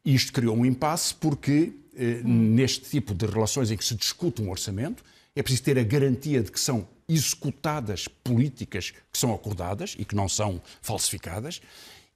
Isto 0.05 0.33
criou 0.33 0.57
um 0.57 0.65
impasse 0.65 1.15
porque 1.15 1.73
eh, 1.97 2.23
neste 2.25 2.89
tipo 2.91 3.15
de 3.15 3.27
relações 3.27 3.71
em 3.71 3.77
que 3.77 3.85
se 3.85 3.95
discute 3.95 4.41
um 4.41 4.51
orçamento, 4.51 5.03
é 5.35 5.43
preciso 5.43 5.65
ter 5.65 5.79
a 5.79 5.83
garantia 5.83 6.43
de 6.43 6.51
que 6.51 6.61
são 6.61 6.87
executadas 7.09 8.07
políticas 8.07 8.93
que 9.11 9.19
são 9.19 9.35
acordadas 9.35 9.97
e 9.99 10.05
que 10.05 10.15
não 10.15 10.29
são 10.29 10.61
falsificadas 10.83 11.61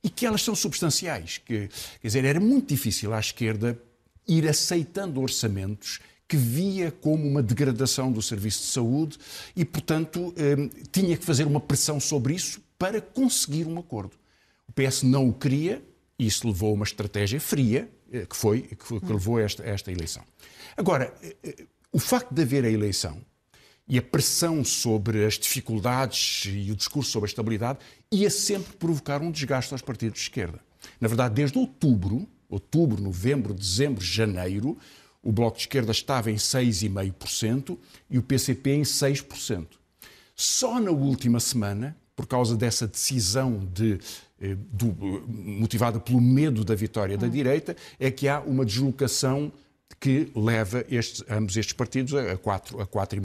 e 0.02 0.10
que 0.10 0.26
elas 0.26 0.42
são 0.42 0.54
substanciais. 0.54 1.38
Que, 1.38 1.68
quer 2.00 2.06
dizer, 2.06 2.24
era 2.24 2.40
muito 2.40 2.68
difícil 2.68 3.12
à 3.12 3.20
esquerda 3.20 3.78
ir 4.26 4.48
aceitando 4.48 5.20
orçamentos 5.20 6.00
que 6.28 6.36
via 6.36 6.90
como 6.90 7.26
uma 7.26 7.42
degradação 7.42 8.10
do 8.10 8.22
serviço 8.22 8.60
de 8.60 8.68
saúde 8.68 9.18
e, 9.54 9.64
portanto, 9.64 10.32
eh, 10.36 10.70
tinha 10.90 11.16
que 11.16 11.24
fazer 11.24 11.46
uma 11.46 11.60
pressão 11.60 12.00
sobre 12.00 12.34
isso 12.34 12.62
para 12.78 13.00
conseguir 13.00 13.66
um 13.66 13.78
acordo. 13.78 14.16
O 14.66 14.72
PS 14.72 15.02
não 15.02 15.28
o 15.28 15.32
queria 15.32 15.82
isso 16.26 16.46
levou 16.46 16.70
a 16.70 16.74
uma 16.74 16.84
estratégia 16.84 17.40
fria, 17.40 17.88
eh, 18.12 18.26
que 18.26 18.36
foi 18.36 18.62
que, 18.62 18.84
foi, 18.84 19.00
que 19.00 19.12
levou 19.12 19.38
a 19.38 19.42
esta, 19.42 19.62
a 19.62 19.66
esta 19.66 19.90
eleição. 19.90 20.22
Agora, 20.76 21.12
eh, 21.22 21.36
eh, 21.42 21.66
o 21.92 21.98
facto 21.98 22.32
de 22.32 22.42
haver 22.42 22.64
a 22.64 22.70
eleição 22.70 23.20
e 23.88 23.98
a 23.98 24.02
pressão 24.02 24.64
sobre 24.64 25.24
as 25.24 25.34
dificuldades 25.38 26.44
e 26.46 26.70
o 26.70 26.76
discurso 26.76 27.10
sobre 27.10 27.28
a 27.28 27.30
estabilidade 27.30 27.78
ia 28.10 28.30
sempre 28.30 28.76
provocar 28.76 29.20
um 29.20 29.30
desgaste 29.30 29.74
aos 29.74 29.82
partidos 29.82 30.18
de 30.18 30.22
esquerda. 30.24 30.60
Na 31.00 31.08
verdade, 31.08 31.34
desde 31.34 31.58
outubro, 31.58 32.26
outubro, 32.48 33.02
novembro, 33.02 33.52
dezembro, 33.52 34.02
janeiro, 34.02 34.78
o 35.22 35.32
Bloco 35.32 35.56
de 35.56 35.62
Esquerda 35.62 35.92
estava 35.92 36.30
em 36.30 36.36
6,5% 36.36 37.78
e 38.10 38.18
o 38.18 38.22
PCP 38.22 38.70
em 38.70 38.82
6%. 38.82 39.66
Só 40.34 40.80
na 40.80 40.90
última 40.90 41.38
semana, 41.38 41.96
por 42.16 42.26
causa 42.26 42.56
dessa 42.56 42.86
decisão 42.86 43.68
de 43.72 43.98
do, 44.70 44.94
motivada 45.28 46.00
pelo 46.00 46.20
medo 46.20 46.64
da 46.64 46.74
vitória 46.74 47.16
da 47.16 47.26
direita, 47.26 47.76
é 47.98 48.10
que 48.10 48.28
há 48.28 48.40
uma 48.40 48.64
deslocação 48.64 49.52
que 50.00 50.32
leva 50.34 50.84
estes, 50.90 51.22
ambos 51.30 51.56
estes 51.56 51.72
partidos 51.72 52.14
a 52.14 52.36
4,5%, 52.36 52.80
a 52.80 52.86
4 52.86 53.22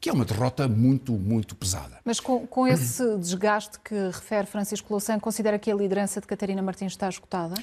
que 0.00 0.08
é 0.08 0.12
uma 0.12 0.24
derrota 0.24 0.66
muito, 0.68 1.12
muito 1.12 1.54
pesada. 1.54 1.98
Mas 2.04 2.20
com, 2.20 2.46
com 2.46 2.66
esse 2.66 3.18
desgaste 3.18 3.78
que 3.80 3.94
refere 3.94 4.46
Francisco 4.46 4.86
Louçã, 4.90 5.18
considera 5.18 5.58
que 5.58 5.70
a 5.70 5.74
liderança 5.74 6.20
de 6.20 6.26
Catarina 6.26 6.62
Martins 6.62 6.92
está 6.92 7.08
esgotada? 7.08 7.54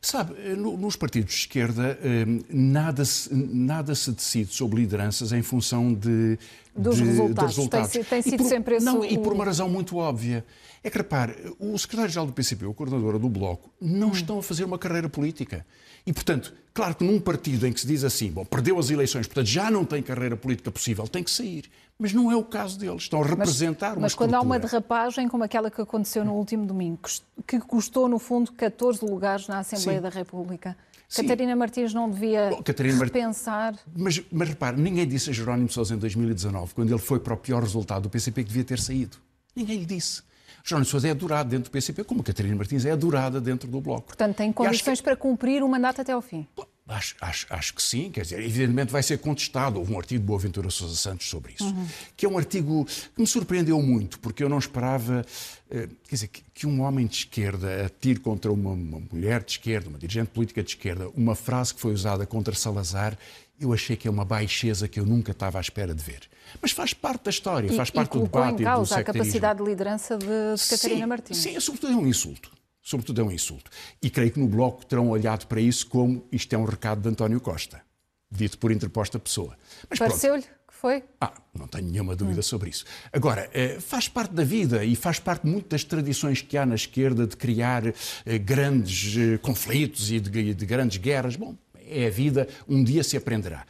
Sabe, 0.00 0.34
eh, 0.38 0.54
nos 0.54 0.94
partidos 0.94 1.34
de 1.34 1.40
esquerda 1.40 1.98
eh, 2.00 2.24
nada 2.48 3.04
se, 3.04 3.34
nada 3.34 3.96
se 3.96 4.12
decide 4.12 4.54
sobre 4.54 4.80
lideranças 4.80 5.32
em 5.32 5.42
função 5.42 5.92
de, 5.92 6.38
dos, 6.78 6.96
de, 6.96 7.04
resultados. 7.04 7.56
resultados. 7.56 7.90
Tem, 7.90 8.04
tem 8.04 8.22
sido 8.22 8.38
por, 8.38 8.48
sempre 8.48 8.76
esse 8.76 8.86
não, 8.86 9.00
o... 9.00 9.04
E 9.04 9.18
por 9.18 9.32
uma 9.32 9.44
razão 9.44 9.68
muito 9.68 9.96
óbvia. 9.96 10.44
É 10.82 10.90
que, 10.90 10.98
repare, 10.98 11.34
o 11.58 11.76
secretário-geral 11.76 12.26
do 12.26 12.32
PCP, 12.32 12.64
o 12.64 12.72
coordenadora 12.72 13.18
do 13.18 13.28
Bloco, 13.28 13.70
não 13.80 14.08
hum. 14.08 14.12
estão 14.12 14.38
a 14.38 14.42
fazer 14.42 14.64
uma 14.64 14.78
carreira 14.78 15.08
política. 15.08 15.66
E, 16.06 16.12
portanto, 16.12 16.54
claro 16.72 16.94
que 16.94 17.04
num 17.04 17.20
partido 17.20 17.66
em 17.66 17.72
que 17.72 17.80
se 17.80 17.86
diz 17.86 18.04
assim, 18.04 18.30
bom, 18.30 18.44
perdeu 18.44 18.78
as 18.78 18.88
eleições, 18.88 19.26
portanto 19.26 19.46
já 19.46 19.70
não 19.70 19.84
tem 19.84 20.02
carreira 20.02 20.36
política 20.36 20.70
possível, 20.70 21.06
tem 21.08 21.22
que 21.22 21.30
sair. 21.30 21.64
Mas 21.98 22.12
não 22.12 22.30
é 22.30 22.36
o 22.36 22.44
caso 22.44 22.78
deles. 22.78 23.02
Estão 23.02 23.20
a 23.20 23.26
representar 23.26 23.88
mas, 23.88 23.96
uma 23.96 24.02
Mas 24.02 24.14
quando 24.14 24.34
há 24.34 24.40
uma 24.40 24.58
derrapagem 24.58 25.28
como 25.28 25.42
aquela 25.42 25.70
que 25.70 25.80
aconteceu 25.80 26.24
no 26.24 26.34
último 26.34 26.64
domingo, 26.64 27.00
que 27.46 27.58
custou, 27.58 28.08
no 28.08 28.20
fundo, 28.20 28.52
14 28.52 29.04
lugares 29.04 29.48
na 29.48 29.58
Assembleia 29.58 29.98
Sim. 29.98 30.02
da 30.02 30.08
República, 30.08 30.76
Sim. 31.08 31.22
Catarina 31.22 31.56
Martins 31.56 31.94
não 31.94 32.10
devia 32.10 32.50
Bom, 32.50 32.62
Catarina 32.62 33.02
repensar. 33.02 33.74
Mas, 33.96 34.22
mas 34.30 34.48
repare, 34.50 34.78
ninguém 34.78 35.08
disse 35.08 35.30
a 35.30 35.32
Jerónimo 35.32 35.70
Sousa 35.70 35.94
em 35.94 35.98
2019, 35.98 36.74
quando 36.74 36.90
ele 36.90 36.98
foi 36.98 37.18
para 37.18 37.32
o 37.32 37.36
pior 37.36 37.62
resultado 37.62 38.02
do 38.02 38.10
PCP, 38.10 38.42
que 38.42 38.48
devia 38.48 38.64
ter 38.64 38.78
saído. 38.78 39.16
Ninguém 39.56 39.78
lhe 39.78 39.86
disse. 39.86 40.22
Jerónimo 40.62 40.84
Sousa 40.84 41.08
é 41.08 41.12
adorado 41.12 41.48
dentro 41.48 41.70
do 41.70 41.72
PCP, 41.72 42.04
como 42.04 42.20
a 42.20 42.24
Catarina 42.24 42.54
Martins 42.54 42.84
é 42.84 42.90
adorada 42.90 43.40
dentro 43.40 43.70
do 43.70 43.80
Bloco. 43.80 44.08
Portanto, 44.08 44.36
tem 44.36 44.52
condições 44.52 45.00
que... 45.00 45.04
para 45.04 45.16
cumprir 45.16 45.62
o 45.62 45.68
mandato 45.68 46.02
até 46.02 46.12
ao 46.12 46.20
fim. 46.20 46.46
Acho, 46.88 47.14
acho, 47.20 47.46
acho, 47.50 47.74
que 47.74 47.82
sim, 47.82 48.10
quer 48.10 48.22
dizer, 48.22 48.40
evidentemente 48.40 48.90
vai 48.90 49.02
ser 49.02 49.18
contestado. 49.18 49.78
Houve 49.78 49.92
um 49.92 49.98
artigo 49.98 50.20
de 50.20 50.26
Boaventura 50.26 50.70
Sousa 50.70 50.96
Santos 50.96 51.28
sobre 51.28 51.52
isso, 51.52 51.66
uhum. 51.66 51.86
que 52.16 52.24
é 52.24 52.28
um 52.28 52.38
artigo 52.38 52.86
que 52.86 53.20
me 53.20 53.26
surpreendeu 53.26 53.80
muito, 53.82 54.18
porque 54.20 54.42
eu 54.42 54.48
não 54.48 54.58
esperava 54.58 55.24
eh, 55.70 55.86
quer 56.08 56.14
dizer, 56.14 56.30
que, 56.54 56.66
um 56.66 56.80
homem 56.80 57.06
de 57.06 57.16
esquerda 57.16 57.86
atire 57.86 58.18
contra 58.18 58.50
uma, 58.50 58.70
uma, 58.70 59.02
mulher 59.12 59.42
de 59.42 59.52
esquerda, 59.52 59.88
uma 59.88 59.98
dirigente 59.98 60.30
política 60.30 60.62
de 60.62 60.70
esquerda, 60.70 61.10
uma 61.14 61.34
frase 61.34 61.74
que 61.74 61.80
foi 61.80 61.92
usada 61.92 62.26
contra 62.26 62.54
Salazar, 62.54 63.18
eu 63.60 63.72
achei 63.72 63.94
que 63.94 64.08
é 64.08 64.10
uma 64.10 64.24
baixeza 64.24 64.88
que 64.88 64.98
eu 64.98 65.04
nunca 65.04 65.32
estava 65.32 65.58
à 65.58 65.60
espera 65.60 65.94
de 65.94 66.02
ver. 66.02 66.22
Mas 66.62 66.70
faz 66.70 66.94
parte 66.94 67.24
da 67.24 67.30
história, 67.30 67.70
faz 67.72 67.90
e, 67.90 67.92
parte 67.92 68.16
e 68.16 68.18
do 68.18 68.24
debate 68.24 68.62
em 68.62 68.64
causa 68.64 68.98
a 68.98 69.04
capacidade 69.04 69.58
de 69.62 69.68
liderança 69.68 70.16
de, 70.16 70.26
de 70.26 70.68
Catarina 70.70 71.06
Martins. 71.06 71.36
Sim, 71.36 71.60
sobretudo 71.60 71.92
é 71.92 71.96
um 71.96 72.06
insulto 72.06 72.57
sobretudo 72.88 73.20
é 73.20 73.24
um 73.24 73.30
insulto. 73.30 73.70
E 74.02 74.08
creio 74.08 74.30
que 74.30 74.40
no 74.40 74.48
Bloco 74.48 74.84
terão 74.86 75.10
olhado 75.10 75.46
para 75.46 75.60
isso 75.60 75.86
como 75.86 76.24
isto 76.32 76.52
é 76.54 76.58
um 76.58 76.64
recado 76.64 77.02
de 77.02 77.08
António 77.08 77.38
Costa, 77.38 77.82
dito 78.30 78.56
por 78.56 78.72
interposta 78.72 79.18
pessoa. 79.18 79.58
Pareceu-lhe 79.98 80.42
que 80.42 80.74
foi? 80.74 81.04
Ah, 81.20 81.34
não 81.52 81.66
tenho 81.66 81.86
nenhuma 81.86 82.16
dúvida 82.16 82.40
hum. 82.40 82.42
sobre 82.42 82.70
isso. 82.70 82.86
Agora, 83.12 83.50
eh, 83.52 83.78
faz 83.78 84.08
parte 84.08 84.32
da 84.32 84.42
vida 84.42 84.84
e 84.84 84.96
faz 84.96 85.18
parte 85.18 85.46
muito 85.46 85.68
das 85.68 85.84
tradições 85.84 86.40
que 86.40 86.56
há 86.56 86.64
na 86.64 86.76
esquerda 86.76 87.26
de 87.26 87.36
criar 87.36 87.86
eh, 87.86 88.38
grandes 88.38 89.14
eh, 89.16 89.36
conflitos 89.36 90.10
e 90.10 90.18
de, 90.18 90.54
de 90.54 90.66
grandes 90.66 90.96
guerras. 90.96 91.36
Bom, 91.36 91.54
é 91.74 92.06
a 92.06 92.10
vida, 92.10 92.48
um 92.66 92.82
dia 92.82 93.04
se 93.04 93.16
aprenderá. 93.16 93.66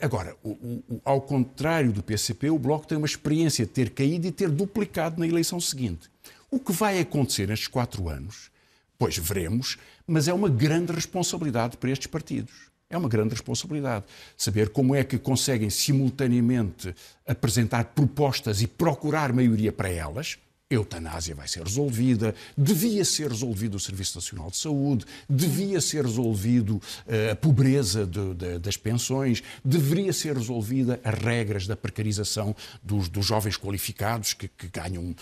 Agora, 0.00 0.34
o, 0.42 0.50
o, 0.88 1.00
ao 1.04 1.20
contrário 1.20 1.92
do 1.92 2.02
PCP, 2.02 2.48
o 2.48 2.58
Bloco 2.58 2.86
tem 2.86 2.96
uma 2.96 3.06
experiência 3.06 3.66
de 3.66 3.70
ter 3.70 3.90
caído 3.90 4.26
e 4.26 4.32
ter 4.32 4.48
duplicado 4.48 5.20
na 5.20 5.26
eleição 5.26 5.60
seguinte. 5.60 6.08
O 6.54 6.60
que 6.60 6.72
vai 6.72 7.00
acontecer 7.00 7.48
nestes 7.48 7.66
quatro 7.66 8.08
anos, 8.08 8.48
pois 8.96 9.18
veremos, 9.18 9.76
mas 10.06 10.28
é 10.28 10.32
uma 10.32 10.48
grande 10.48 10.92
responsabilidade 10.92 11.76
para 11.76 11.90
estes 11.90 12.06
partidos. 12.06 12.52
É 12.88 12.96
uma 12.96 13.08
grande 13.08 13.30
responsabilidade. 13.30 14.04
Saber 14.36 14.68
como 14.68 14.94
é 14.94 15.02
que 15.02 15.18
conseguem 15.18 15.68
simultaneamente 15.68 16.94
apresentar 17.26 17.86
propostas 17.86 18.62
e 18.62 18.68
procurar 18.68 19.32
maioria 19.32 19.72
para 19.72 19.88
elas, 19.88 20.38
eutanásia 20.74 21.34
vai 21.34 21.48
ser 21.48 21.62
resolvida, 21.62 22.34
devia 22.56 23.04
ser 23.04 23.28
resolvido 23.30 23.76
o 23.76 23.80
Serviço 23.80 24.16
Nacional 24.16 24.50
de 24.50 24.56
Saúde, 24.56 25.04
devia 25.28 25.80
ser 25.80 26.04
resolvido 26.04 26.76
uh, 26.76 27.32
a 27.32 27.36
pobreza 27.36 28.06
de, 28.06 28.34
de, 28.34 28.58
das 28.58 28.76
pensões, 28.76 29.42
deveria 29.64 30.12
ser 30.12 30.36
resolvida 30.36 31.00
as 31.04 31.14
regras 31.14 31.66
da 31.66 31.76
precarização 31.76 32.54
dos, 32.82 33.08
dos 33.08 33.24
jovens 33.24 33.56
qualificados 33.56 34.34
que, 34.34 34.48
que 34.48 34.68
ganham 34.68 35.10
uh, 35.10 35.14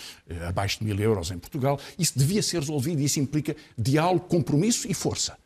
abaixo 0.47 0.79
de 0.79 0.85
mil 0.85 0.99
euros 0.99 1.31
em 1.31 1.37
Portugal. 1.37 1.79
Isso 1.97 2.13
devia 2.17 2.41
ser 2.41 2.59
resolvido 2.59 3.01
e 3.01 3.05
isso 3.05 3.19
implica 3.19 3.55
diálogo, 3.77 4.27
compromisso 4.27 4.89
e 4.89 4.93
força 4.93 5.37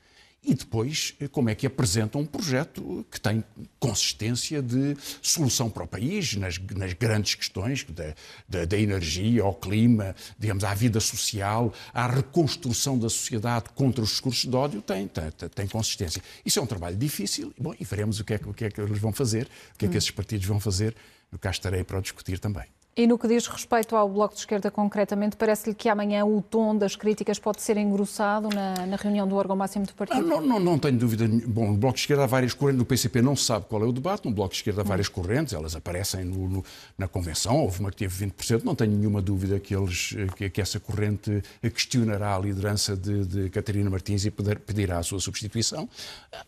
e 0.48 0.54
depois 0.54 1.14
eh, 1.20 1.28
como 1.28 1.50
é 1.50 1.56
que 1.56 1.68
apresenta 1.68 2.18
um 2.18 2.26
projeto 2.26 3.06
que 3.12 3.20
tem 3.20 3.44
consistência 3.78 4.62
de 4.62 4.96
solução 5.22 5.70
para 5.70 5.84
o 5.84 5.88
país 5.88 6.36
nas, 6.36 6.58
nas 6.58 6.94
grandes 6.94 7.36
questões 7.36 7.84
da, 7.84 8.16
da, 8.48 8.64
da, 8.64 8.80
energia, 8.80 9.44
ao 9.44 9.54
clima, 9.54 10.16
digamos, 10.40 10.64
à 10.64 10.74
vida 10.74 11.02
social, 11.02 11.74
à 11.94 12.08
reconstrução 12.08 12.98
da 12.98 13.10
sociedade 13.10 13.66
contra 13.76 14.02
os 14.02 14.12
discursos 14.12 14.50
de 14.50 14.56
ódio, 14.56 14.82
tem, 14.82 15.06
tem, 15.08 15.30
tem 15.54 15.68
consistência. 15.68 16.24
Isso 16.46 16.60
é 16.60 16.62
um 16.62 16.68
trabalho 16.68 16.96
difícil 16.96 17.54
bom, 17.60 17.76
e 17.78 17.84
veremos 17.84 18.22
o 18.22 18.24
que, 18.24 18.36
é, 18.36 18.40
o 18.46 18.54
que 18.54 18.66
é 18.66 18.72
que 18.72 18.80
eles 18.80 19.00
vão 19.00 19.12
fazer, 19.12 19.50
o 19.76 19.78
que 19.78 19.86
é 19.86 19.90
que 19.90 19.98
esses 19.98 20.12
partidos 20.12 20.48
vão 20.48 20.62
fazer. 20.62 20.96
Eu 21.30 21.38
cá 21.38 21.52
estarei 21.52 21.84
para 21.84 22.00
o 22.00 22.02
discutir 22.02 22.40
também. 22.40 22.77
E 22.98 23.06
no 23.06 23.16
que 23.16 23.28
diz 23.28 23.46
respeito 23.46 23.96
ao 23.96 24.10
Bloco 24.10 24.34
de 24.34 24.40
Esquerda 24.40 24.72
concretamente, 24.72 25.38
parece-lhe 25.38 25.76
que 25.76 25.88
amanhã 25.88 26.26
o 26.26 26.42
tom 26.42 26.76
das 26.76 26.96
críticas 26.96 27.38
pode 27.38 27.62
ser 27.62 27.78
engrossado 27.78 28.50
na, 28.50 28.88
na 28.88 28.96
reunião 28.96 29.28
do 29.28 29.36
órgão 29.36 29.56
máximo 29.56 29.86
do 29.86 29.94
partido? 29.94 30.28
Não, 30.28 30.42
não, 30.42 30.60
não, 30.60 30.80
tenho 30.80 30.98
dúvida. 30.98 31.28
Bom, 31.46 31.74
no 31.74 31.78
Bloco 31.78 31.94
de 31.94 32.00
Esquerda 32.00 32.24
há 32.24 32.26
várias 32.26 32.56
correntes. 32.56 32.80
No 32.80 32.86
PCP 32.86 33.22
não 33.22 33.36
se 33.36 33.44
sabe 33.44 33.68
qual 33.70 33.84
é 33.84 33.86
o 33.86 33.92
debate. 33.92 34.26
No 34.26 34.32
Bloco 34.32 34.50
de 34.50 34.58
Esquerda 34.58 34.82
há 34.82 34.84
várias 34.84 35.08
correntes. 35.08 35.54
Elas 35.54 35.76
aparecem 35.76 36.26
no, 36.26 36.50
no, 36.50 36.66
na 36.98 37.08
convenção. 37.08 37.58
Houve 37.58 37.82
uma 37.82 37.92
que 37.92 37.98
teve 37.98 38.26
20%. 38.26 38.64
Não 38.64 38.74
tenho 38.74 38.94
nenhuma 38.94 39.22
dúvida 39.22 39.60
que, 39.60 39.76
eles, 39.76 40.16
que, 40.36 40.50
que 40.50 40.60
essa 40.60 40.80
corrente 40.80 41.44
questionará 41.62 42.36
a 42.36 42.40
liderança 42.40 42.98
de, 42.98 43.28
de 43.28 43.50
Catarina 43.52 43.92
Martins 43.92 44.26
e 44.26 44.32
pedirá 44.32 44.98
a 44.98 45.04
sua 45.04 45.20
substituição. 45.20 45.88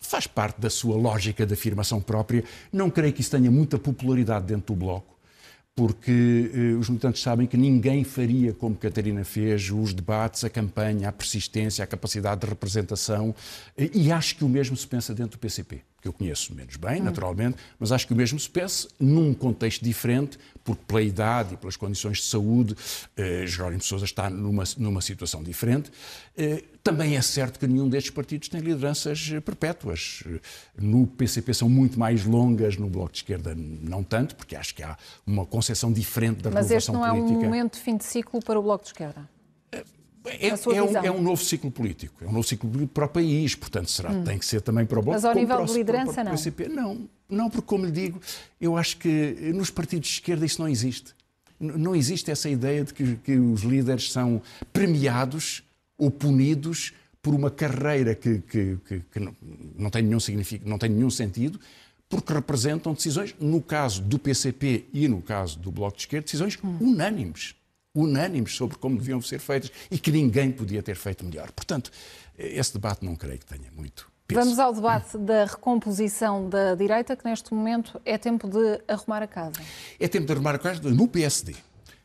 Faz 0.01 0.25
parte 0.25 0.59
da 0.59 0.71
sua 0.71 0.95
lógica 0.95 1.45
de 1.45 1.53
afirmação 1.53 2.01
própria. 2.01 2.43
Não 2.73 2.89
creio 2.89 3.13
que 3.13 3.21
isso 3.21 3.29
tenha 3.29 3.51
muita 3.51 3.77
popularidade 3.77 4.47
dentro 4.47 4.73
do 4.73 4.79
Bloco 4.79 5.18
porque 5.75 6.51
eh, 6.53 6.77
os 6.77 6.89
militantes 6.89 7.21
sabem 7.21 7.47
que 7.47 7.55
ninguém 7.55 8.03
faria 8.03 8.53
como 8.53 8.75
Catarina 8.75 9.23
fez 9.23 9.71
os 9.71 9.93
debates, 9.93 10.43
a 10.43 10.49
campanha, 10.49 11.09
a 11.09 11.11
persistência, 11.11 11.83
a 11.83 11.87
capacidade 11.87 12.41
de 12.41 12.47
representação, 12.47 13.33
eh, 13.77 13.89
e 13.93 14.11
acho 14.11 14.35
que 14.35 14.43
o 14.43 14.49
mesmo 14.49 14.75
se 14.75 14.85
pensa 14.85 15.13
dentro 15.13 15.37
do 15.37 15.39
PCP 15.39 15.81
que 16.01 16.07
eu 16.07 16.13
conheço 16.13 16.53
menos 16.53 16.75
bem, 16.75 17.01
hum. 17.01 17.05
naturalmente, 17.05 17.57
mas 17.79 17.91
acho 17.91 18.07
que 18.07 18.13
o 18.13 18.15
mesmo 18.15 18.39
se 18.39 18.49
pensa 18.49 18.87
num 18.99 19.33
contexto 19.33 19.83
diferente, 19.83 20.37
porque 20.63 20.83
pela 20.87 21.01
idade 21.01 21.53
e 21.53 21.57
pelas 21.57 21.75
condições 21.75 22.17
de 22.19 22.25
saúde, 22.25 22.75
eh, 23.17 23.45
Jerónimo 23.47 23.81
Sousa 23.81 24.05
está 24.05 24.29
numa, 24.29 24.63
numa 24.77 25.01
situação 25.01 25.41
diferente. 25.41 25.91
Eh, 26.37 26.63
também 26.83 27.17
é 27.17 27.21
certo 27.21 27.59
que 27.59 27.67
nenhum 27.67 27.89
destes 27.89 28.11
partidos 28.11 28.49
tem 28.49 28.61
lideranças 28.61 29.31
eh, 29.33 29.39
perpétuas. 29.39 30.23
No 30.77 31.07
PCP 31.07 31.53
são 31.53 31.69
muito 31.69 31.99
mais 31.99 32.23
longas, 32.25 32.77
no 32.77 32.89
Bloco 32.89 33.11
de 33.11 33.19
Esquerda 33.19 33.55
não 33.55 34.03
tanto, 34.03 34.35
porque 34.35 34.55
acho 34.55 34.75
que 34.75 34.83
há 34.83 34.97
uma 35.25 35.45
concepção 35.45 35.91
diferente 35.91 36.41
da 36.41 36.51
mas 36.51 36.67
renovação 36.67 36.95
política. 36.95 37.13
Mas 37.13 37.23
este 37.23 37.31
não 37.31 37.33
é 37.33 37.39
um 37.39 37.43
momento 37.43 37.73
de 37.73 37.79
fim 37.79 37.97
de 37.97 38.03
ciclo 38.03 38.39
para 38.43 38.59
o 38.59 38.63
Bloco 38.63 38.83
de 38.83 38.89
Esquerda? 38.89 39.38
É, 40.25 40.49
é, 40.49 40.83
um, 40.83 40.97
é, 41.05 41.11
um, 41.11 41.21
novo 41.21 41.43
ciclo 41.43 41.71
político, 41.71 42.23
é 42.23 42.27
um 42.27 42.31
novo 42.31 42.47
ciclo 42.47 42.69
político 42.69 42.93
para 42.93 43.05
o 43.05 43.09
país, 43.09 43.55
portanto 43.55 43.89
será, 43.89 44.11
hum. 44.11 44.23
tem 44.23 44.37
que 44.37 44.45
ser 44.45 44.61
também 44.61 44.85
para 44.85 44.99
o 44.99 45.01
Bloco. 45.01 45.15
Mas 45.15 45.23
ao 45.23 45.33
nível 45.33 45.55
para 45.55 45.63
o, 45.63 45.67
de 45.67 45.73
liderança, 45.73 46.13
para, 46.13 46.35
para, 46.35 46.51
para 46.51 46.69
não? 46.69 46.95
Não, 46.95 47.09
não, 47.29 47.49
porque 47.49 47.65
como 47.65 47.85
lhe 47.85 47.91
digo, 47.91 48.19
eu 48.59 48.75
acho 48.75 48.97
que 48.97 49.51
nos 49.55 49.69
partidos 49.69 50.09
de 50.09 50.15
esquerda 50.15 50.45
isso 50.45 50.61
não 50.61 50.67
existe. 50.67 51.15
Não 51.59 51.95
existe 51.95 52.31
essa 52.31 52.49
ideia 52.49 52.83
de 52.83 52.93
que, 52.93 53.15
que 53.17 53.37
os 53.37 53.61
líderes 53.61 54.11
são 54.11 54.41
premiados 54.71 55.63
ou 55.97 56.09
punidos 56.09 56.93
por 57.21 57.33
uma 57.33 57.51
carreira 57.51 58.15
que, 58.15 58.39
que, 58.39 58.77
que 59.11 59.19
não, 59.19 59.35
não, 59.77 59.89
tem 59.89 60.01
nenhum 60.01 60.19
significado, 60.19 60.69
não 60.69 60.77
tem 60.77 60.89
nenhum 60.89 61.09
sentido, 61.09 61.59
porque 62.07 62.33
representam 62.33 62.93
decisões, 62.93 63.35
no 63.39 63.61
caso 63.61 64.01
do 64.01 64.17
PCP 64.17 64.85
e 64.93 65.07
no 65.07 65.21
caso 65.21 65.59
do 65.59 65.71
Bloco 65.71 65.97
de 65.97 66.03
Esquerda, 66.03 66.25
decisões 66.25 66.57
hum. 66.63 66.77
unânimes 66.79 67.55
unânimes 68.01 68.55
sobre 68.55 68.77
como 68.77 68.97
deviam 68.97 69.21
ser 69.21 69.39
feitas 69.39 69.71
e 69.89 69.97
que 69.97 70.11
ninguém 70.11 70.51
podia 70.51 70.81
ter 70.81 70.95
feito 70.95 71.25
melhor. 71.25 71.51
Portanto, 71.51 71.91
esse 72.37 72.73
debate 72.73 73.03
não 73.03 73.15
creio 73.15 73.39
que 73.39 73.45
tenha 73.45 73.71
muito. 73.71 74.09
Peso. 74.27 74.41
Vamos 74.41 74.59
ao 74.59 74.73
debate 74.73 75.17
da 75.17 75.45
recomposição 75.45 76.47
da 76.47 76.75
direita, 76.75 77.15
que 77.15 77.25
neste 77.25 77.51
momento 77.53 77.99
é 78.05 78.15
tempo 78.17 78.47
de 78.47 78.79
arrumar 78.87 79.23
a 79.23 79.27
casa. 79.27 79.59
É 79.99 80.07
tempo 80.07 80.27
de 80.27 80.33
arrumar 80.33 80.55
a 80.55 80.59
casa 80.59 80.81
no 80.89 81.07
PSD. 81.07 81.55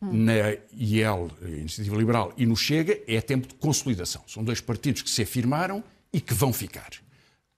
Na 0.01 0.33
IEL, 0.77 1.31
Iniciativa 1.43 1.97
Liberal, 1.97 2.33
e 2.37 2.45
no 2.45 2.55
Chega, 2.57 2.99
é 3.07 3.21
tempo 3.23 3.49
de 3.49 3.55
consolidação. 3.55 4.23
São 4.27 4.45
dois 4.45 4.61
partidos 4.61 5.01
que 5.01 5.09
se 5.09 5.23
afirmaram 5.23 5.83
e 6.13 6.21
que 6.21 6.35
vão 6.35 6.53
ficar. 6.53 6.91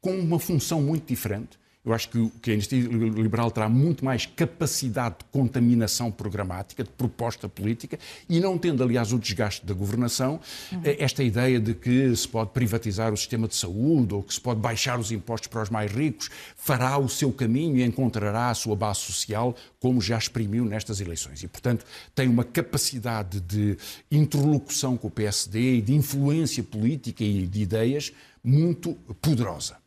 Com 0.01 0.17
uma 0.17 0.39
função 0.39 0.81
muito 0.81 1.09
diferente 1.09 1.59
eu 1.87 1.95
acho 1.95 2.09
que, 2.09 2.31
que 2.43 2.51
a 2.51 2.55
Iniciativa 2.55 2.93
Liberal 2.93 3.49
terá 3.49 3.69
muito 3.69 4.05
mais 4.05 4.27
capacidade 4.27 5.19
de 5.21 5.25
contaminação 5.31 6.11
programática, 6.11 6.83
de 6.83 6.91
proposta 6.91 7.49
política, 7.49 7.97
e 8.29 8.41
não 8.41 8.59
tendo, 8.59 8.83
aliás, 8.83 9.13
o 9.13 9.19
desgaste 9.21 9.65
da 9.65 9.73
governação, 9.73 10.41
uhum. 10.73 10.81
esta 10.85 11.23
ideia 11.23 11.61
de 11.61 11.75
que 11.75 12.15
se 12.17 12.27
pode 12.27 12.51
privatizar 12.51 13.13
o 13.13 13.17
sistema 13.17 13.47
de 13.47 13.55
saúde 13.55 14.15
ou 14.15 14.23
que 14.25 14.35
se 14.35 14.41
pode 14.41 14.59
baixar 14.59 14.99
os 14.99 15.13
impostos 15.13 15.47
para 15.47 15.63
os 15.63 15.71
mais 15.71 15.93
ricos, 15.93 16.29
fará 16.57 16.99
o 16.99 17.09
seu 17.09 17.33
caminho 17.33 17.77
e 17.77 17.85
encontrará 17.85 18.51
a 18.51 18.55
sua 18.55 18.75
base 18.75 19.01
social, 19.01 19.55
como 19.79 20.01
já 20.01 20.19
exprimiu 20.19 20.65
nestas 20.65 21.01
eleições. 21.01 21.45
E, 21.45 21.47
portanto, 21.47 21.87
tem 22.17 22.27
uma 22.27 22.43
capacidade 22.43 23.39
de 23.39 23.79
interlocução 24.11 24.97
com 24.97 25.07
o 25.07 25.11
PSD 25.11 25.77
e 25.77 25.81
de 25.81 25.95
influência 25.95 26.65
política 26.65 27.23
e 27.23 27.47
de 27.47 27.63
ideias 27.63 28.13
muito 28.43 28.95
poderosa. 29.23 29.86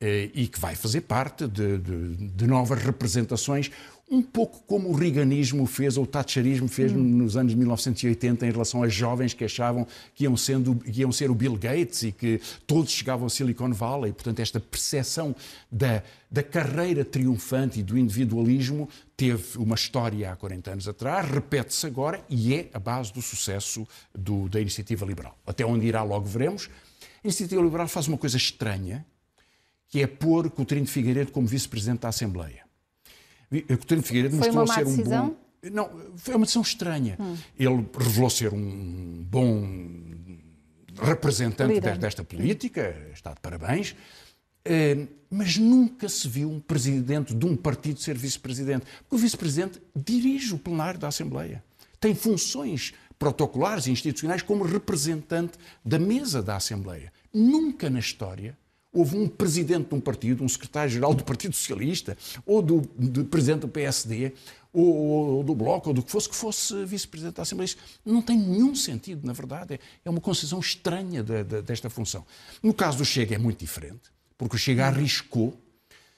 Eh, 0.00 0.30
e 0.32 0.46
que 0.46 0.60
vai 0.60 0.76
fazer 0.76 1.00
parte 1.00 1.48
de, 1.48 1.76
de, 1.78 2.14
de, 2.28 2.46
novas 2.46 2.80
representações, 2.80 3.68
um 4.08 4.22
pouco 4.22 4.62
como 4.64 4.88
o 4.90 4.92
Reaganismo 4.92 5.66
fez, 5.66 5.96
ou 5.96 6.04
o 6.04 6.06
Thatcherismo 6.06 6.68
fez 6.68 6.92
hum. 6.92 6.98
nos 6.98 7.36
anos 7.36 7.52
1980 7.52 8.46
em 8.46 8.50
relação 8.52 8.84
a 8.84 8.88
jovens 8.88 9.34
que 9.34 9.44
achavam 9.44 9.84
que 10.14 10.22
iam, 10.22 10.36
sendo, 10.36 10.76
que 10.76 11.00
iam 11.00 11.10
ser 11.10 11.32
o 11.32 11.34
Bill 11.34 11.56
Gates 11.56 12.04
e 12.04 12.12
que 12.12 12.40
todos 12.64 12.92
chegavam 12.92 13.24
ao 13.24 13.28
Silicon 13.28 13.72
Valley. 13.72 14.12
Portanto, 14.12 14.38
esta 14.38 14.60
percepção 14.60 15.34
da, 15.68 16.00
da 16.30 16.44
carreira 16.44 17.04
triunfante 17.04 17.80
e 17.80 17.82
do 17.82 17.98
individualismo 17.98 18.88
teve 19.16 19.58
uma 19.58 19.74
história 19.74 20.30
há 20.30 20.36
40 20.36 20.70
anos 20.70 20.86
atrás, 20.86 21.28
repete-se 21.28 21.84
agora 21.88 22.24
e 22.30 22.54
é 22.54 22.70
a 22.72 22.78
base 22.78 23.12
do 23.12 23.20
sucesso 23.20 23.84
do, 24.14 24.48
da 24.48 24.60
iniciativa 24.60 25.04
liberal. 25.04 25.36
Até 25.44 25.66
onde 25.66 25.88
irá, 25.88 26.04
logo 26.04 26.24
veremos. 26.24 26.70
A 27.16 27.26
iniciativa 27.26 27.60
liberal 27.60 27.88
faz 27.88 28.06
uma 28.06 28.16
coisa 28.16 28.36
estranha, 28.36 29.04
que 29.88 30.02
é 30.02 30.06
pôr 30.06 30.50
Coutinho 30.50 30.84
de 30.84 30.90
Figueiredo 30.90 31.32
como 31.32 31.46
vice-presidente 31.46 32.00
da 32.00 32.08
Assembleia. 32.08 32.62
Coutinho 33.50 34.00
de 34.00 34.06
Figueiredo 34.06 34.36
mostrou 34.36 34.66
ser 34.66 34.86
um 34.86 34.96
decisão? 34.96 35.28
bom. 35.28 35.48
Não, 35.72 35.90
foi 36.16 36.34
uma 36.36 36.44
decisão 36.44 36.62
estranha. 36.62 37.16
Hum. 37.18 37.36
Ele 37.58 37.86
revelou 37.98 38.30
ser 38.30 38.52
um 38.52 39.24
bom 39.28 39.66
representante 41.00 41.72
Líder. 41.72 41.98
desta 41.98 42.22
política, 42.22 42.94
está 43.12 43.32
de 43.32 43.40
parabéns, 43.40 43.96
eh, 44.64 45.06
mas 45.30 45.56
nunca 45.56 46.08
se 46.08 46.28
viu 46.28 46.50
um 46.50 46.60
presidente 46.60 47.34
de 47.34 47.46
um 47.46 47.56
partido 47.56 48.00
ser 48.00 48.16
vice-presidente. 48.16 48.86
Porque 49.00 49.16
o 49.16 49.18
vice-presidente 49.18 49.80
dirige 49.96 50.54
o 50.54 50.58
plenário 50.58 50.98
da 51.00 51.08
Assembleia. 51.08 51.64
Tem 51.98 52.14
funções 52.14 52.92
protocolares 53.18 53.86
e 53.86 53.90
institucionais 53.90 54.42
como 54.42 54.64
representante 54.64 55.58
da 55.84 55.98
mesa 55.98 56.42
da 56.42 56.56
Assembleia. 56.56 57.12
Nunca 57.32 57.90
na 57.90 57.98
história 57.98 58.56
houve 58.92 59.16
um 59.16 59.28
presidente 59.28 59.88
de 59.88 59.94
um 59.94 60.00
partido, 60.00 60.42
um 60.42 60.48
secretário-geral 60.48 61.14
do 61.14 61.24
Partido 61.24 61.54
Socialista, 61.54 62.16
ou 62.46 62.62
do, 62.62 62.82
presidente 63.26 63.60
do 63.60 63.68
PSD, 63.68 64.32
ou, 64.72 64.86
ou, 64.86 65.44
do 65.44 65.54
Bloco, 65.54 65.90
ou 65.90 65.94
do 65.94 66.02
que 66.02 66.10
fosse, 66.10 66.28
que 66.28 66.34
fosse 66.34 66.84
vice-presidente 66.84 67.36
da 67.36 67.42
Assembleia. 67.42 67.66
Isso 67.66 67.76
não 68.04 68.22
tem 68.22 68.38
nenhum 68.38 68.74
sentido, 68.74 69.26
na 69.26 69.32
verdade. 69.32 69.80
É 70.04 70.10
uma 70.10 70.20
concepção 70.20 70.58
estranha 70.60 71.22
de, 71.22 71.44
de, 71.44 71.62
desta 71.62 71.90
função. 71.90 72.24
No 72.62 72.72
caso 72.72 72.98
do 72.98 73.04
Chega 73.04 73.34
é 73.34 73.38
muito 73.38 73.60
diferente, 73.60 74.10
porque 74.36 74.56
o 74.56 74.58
Chega 74.58 74.86
arriscou, 74.86 75.58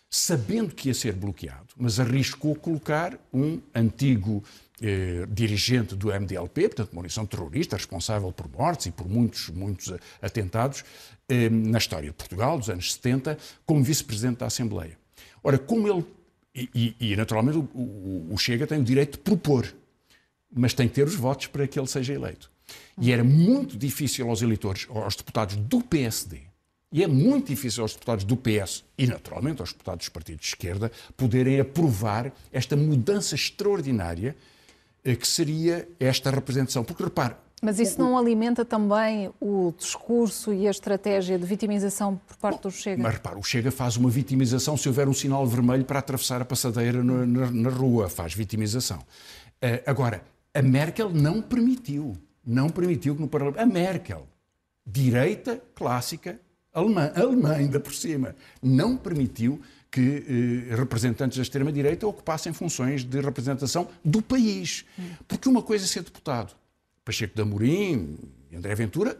sabendo 0.08 0.74
que 0.74 0.88
ia 0.88 0.94
ser 0.94 1.12
bloqueado, 1.14 1.68
mas 1.76 2.00
arriscou 2.00 2.54
colocar 2.54 3.18
um 3.32 3.60
antigo 3.74 4.42
eh, 4.80 5.26
dirigente 5.28 5.94
do 5.94 6.08
MDLP, 6.08 6.68
portanto, 6.68 6.92
uma 6.92 7.00
organização 7.00 7.26
terrorista 7.26 7.76
responsável 7.76 8.32
por 8.32 8.50
mortes 8.50 8.86
e 8.86 8.90
por 8.90 9.08
muitos, 9.08 9.48
muitos 9.50 9.92
atentados 10.22 10.84
eh, 11.28 11.48
na 11.50 11.78
história 11.78 12.08
de 12.08 12.14
Portugal, 12.14 12.58
dos 12.58 12.70
anos 12.70 12.94
70, 12.94 13.36
como 13.66 13.84
vice-presidente 13.84 14.38
da 14.38 14.46
Assembleia. 14.46 14.98
Ora, 15.42 15.58
como 15.58 15.88
ele. 15.88 16.04
E, 16.54 16.96
e, 17.00 17.12
e 17.12 17.16
naturalmente, 17.16 17.58
o, 17.58 17.68
o, 17.74 18.28
o, 18.32 18.38
Chega 18.38 18.66
tem 18.66 18.80
o 18.80 18.84
direito 18.84 19.12
de 19.12 19.18
propor, 19.18 19.72
mas 20.52 20.74
tem 20.74 20.88
que 20.88 20.94
ter 20.94 21.06
os 21.06 21.14
votos 21.14 21.46
para 21.46 21.66
que 21.68 21.78
ele 21.78 21.86
seja 21.86 22.12
eleito. 22.12 22.50
E 23.00 23.12
era 23.12 23.22
muito 23.22 23.76
difícil 23.76 24.28
aos 24.28 24.42
eleitores, 24.42 24.86
aos 24.90 25.14
deputados 25.14 25.56
do 25.56 25.80
PSD, 25.80 26.40
e 26.92 27.04
é 27.04 27.06
muito 27.06 27.46
difícil 27.46 27.82
aos 27.82 27.92
deputados 27.92 28.24
do 28.24 28.36
PS 28.36 28.84
e, 28.98 29.06
naturalmente, 29.06 29.60
aos 29.60 29.72
deputados 29.72 30.06
dos 30.06 30.08
partidos 30.08 30.42
de 30.42 30.48
esquerda 30.48 30.90
poderem 31.16 31.60
aprovar 31.60 32.32
esta 32.50 32.76
mudança 32.76 33.36
extraordinária 33.36 34.36
que 35.02 35.26
seria 35.26 35.88
esta 35.98 36.30
representação. 36.30 36.84
Porque 36.84 37.02
repare, 37.02 37.34
mas 37.62 37.78
isso 37.78 38.00
não 38.00 38.16
alimenta 38.16 38.64
também 38.64 39.30
o 39.38 39.74
discurso 39.76 40.52
e 40.52 40.66
a 40.66 40.70
estratégia 40.70 41.38
de 41.38 41.44
vitimização 41.44 42.18
por 42.26 42.36
parte 42.38 42.62
Bom, 42.62 42.68
do 42.68 42.70
Chega? 42.70 43.02
Mas 43.02 43.14
repara, 43.14 43.38
o 43.38 43.42
Chega 43.42 43.70
faz 43.70 43.98
uma 43.98 44.08
vitimização 44.08 44.78
se 44.78 44.88
houver 44.88 45.08
um 45.08 45.12
sinal 45.12 45.46
vermelho 45.46 45.84
para 45.84 45.98
atravessar 45.98 46.40
a 46.40 46.44
passadeira 46.44 47.04
na, 47.04 47.26
na, 47.26 47.50
na 47.50 47.68
rua, 47.68 48.08
faz 48.08 48.32
vitimização. 48.32 48.98
Uh, 49.62 49.82
agora, 49.84 50.22
a 50.54 50.62
Merkel 50.62 51.10
não 51.10 51.42
permitiu, 51.42 52.16
não 52.44 52.70
permitiu 52.70 53.14
que 53.14 53.20
no 53.20 53.28
Parlamento. 53.28 53.60
A 53.60 53.66
Merkel, 53.66 54.26
direita 54.86 55.62
clássica, 55.74 56.40
alemã, 56.72 57.12
alemã 57.14 57.52
ainda 57.52 57.78
por 57.78 57.92
cima, 57.92 58.34
não 58.62 58.96
permitiu 58.96 59.60
que 59.90 60.68
eh, 60.70 60.76
representantes 60.76 61.36
da 61.36 61.42
extrema-direita 61.42 62.06
ocupassem 62.06 62.52
funções 62.52 63.02
de 63.02 63.20
representação 63.20 63.88
do 64.04 64.22
país. 64.22 64.84
Porque 65.26 65.48
uma 65.48 65.62
coisa 65.62 65.84
é 65.84 65.88
ser 65.88 66.02
deputado, 66.02 66.54
Pacheco 67.04 67.34
de 67.34 67.42
Amorim 67.42 68.16
e 68.50 68.56
André 68.56 68.74
Ventura 68.74 69.18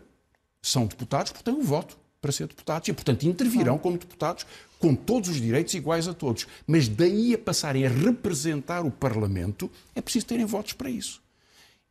são 0.62 0.87
deputados 0.87 1.33
porque 1.33 1.50
têm 1.50 1.59
o 1.59 1.62
voto 1.62 1.98
para 2.20 2.30
ser 2.30 2.46
deputados 2.46 2.88
e, 2.88 2.92
portanto, 2.92 3.22
intervirão 3.24 3.78
como 3.78 3.96
deputados 3.96 4.46
com 4.78 4.94
todos 4.94 5.30
os 5.30 5.40
direitos 5.40 5.72
iguais 5.74 6.06
a 6.06 6.14
todos. 6.14 6.46
Mas 6.66 6.87
daí 6.87 7.35
a 7.35 7.38
passarem 7.38 7.87
a 7.87 7.88
representar 7.88 8.85
o 8.85 8.90
Parlamento, 8.90 9.70
é 9.94 10.00
preciso 10.00 10.26
terem 10.26 10.44
votos 10.44 10.74
para 10.74 10.90
isso. 10.90 11.22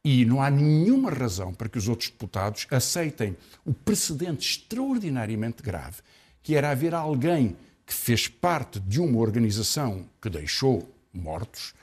E 0.04 0.24
não 0.24 0.42
há 0.42 0.50
nenhuma 0.50 1.10
razão 1.10 1.54
para 1.54 1.68
que 1.68 1.78
os 1.78 1.88
outros 1.88 2.10
deputados 2.10 2.68
aceitem 2.72 3.36
o 3.66 3.74
precedente 3.74 4.48
extraordinariamente 4.48 5.62
grave, 5.62 5.98
que 6.42 6.56
era 6.56 6.72
haver 6.72 6.94
alguém 6.94 7.58
que 7.90 7.94
fez 7.96 8.28
parte 8.28 8.80
de 8.80 9.02
uma 9.02 9.18
organização 9.18 10.06
que 10.22 10.30
deixou 10.30 10.88
mortos, 11.12 11.74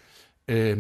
eh, 0.47 0.77